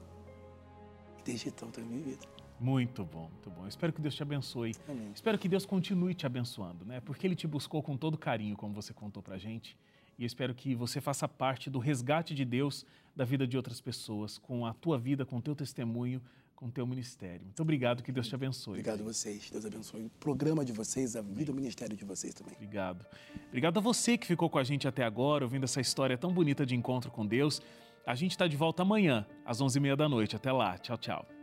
E 1.19 1.23
desde 1.23 1.49
então, 1.49 1.71
tenho 1.71 1.87
minha 1.87 2.03
vida. 2.03 2.27
Muito 2.59 3.05
bom, 3.05 3.29
muito 3.31 3.51
bom. 3.51 3.67
Espero 3.67 3.93
que 3.93 4.01
Deus 4.01 4.15
te 4.15 4.23
abençoe. 4.23 4.75
Amém. 4.89 5.11
Espero 5.15 5.39
que 5.39 5.49
Deus 5.49 5.67
continue 5.67 6.15
te 6.15 6.27
abençoando, 6.27 6.85
né? 6.85 7.01
Porque 7.01 7.27
Ele 7.27 7.35
te 7.35 7.47
buscou 7.47 7.83
com 7.83 7.97
todo 7.97 8.17
carinho, 8.19 8.57
como 8.57 8.75
você 8.75 8.93
contou 8.93 9.23
pra 9.23 9.39
gente. 9.39 9.77
E 10.19 10.23
eu 10.23 10.27
espero 10.27 10.55
que 10.55 10.75
você 10.75 11.01
faça 11.01 11.27
parte 11.27 11.71
do 11.71 11.79
resgate 11.79 12.35
de 12.35 12.45
Deus 12.45 12.85
da 13.15 13.25
vida 13.25 13.47
de 13.47 13.57
outras 13.57 13.81
pessoas, 13.81 14.39
com 14.39 14.65
a 14.67 14.73
tua 14.73 14.99
vida, 14.99 15.25
com 15.25 15.39
o 15.39 15.43
teu 15.43 15.55
testemunho, 15.55 16.23
com 16.63 16.69
o 16.69 16.71
teu 16.71 16.87
ministério. 16.87 17.43
Muito 17.43 17.61
obrigado, 17.61 18.05
que 18.05 18.13
Deus 18.13 18.29
te 18.29 18.37
abençoe. 18.37 18.75
Obrigado 18.75 19.01
a 19.01 19.03
vocês. 19.03 19.51
Deus 19.51 19.67
abençoe 19.67 20.05
o 20.05 20.11
programa 20.21 20.65
de 20.65 20.73
vocês, 20.73 21.17
a 21.17 21.21
vida, 21.21 21.51
o 21.51 21.55
ministério 21.55 21.97
de 21.97 22.05
vocês 22.05 22.33
também. 22.33 22.55
Obrigado. 22.55 23.05
Obrigado 23.49 23.79
a 23.79 23.81
você 23.81 24.17
que 24.17 24.25
ficou 24.25 24.49
com 24.49 24.59
a 24.61 24.63
gente 24.63 24.87
até 24.87 25.03
agora, 25.03 25.45
ouvindo 25.45 25.65
essa 25.65 25.81
história 25.81 26.17
tão 26.17 26.33
bonita 26.33 26.65
de 26.65 26.77
encontro 26.77 27.11
com 27.11 27.27
Deus. 27.27 27.61
A 28.07 28.15
gente 28.15 28.31
está 28.31 28.47
de 28.47 28.57
volta 28.57 28.83
amanhã, 28.83 29.27
às 29.45 29.61
11h30 29.61 29.97
da 29.97 30.09
noite. 30.09 30.37
Até 30.37 30.53
lá. 30.53 30.79
Tchau, 30.79 30.97
tchau. 30.97 31.42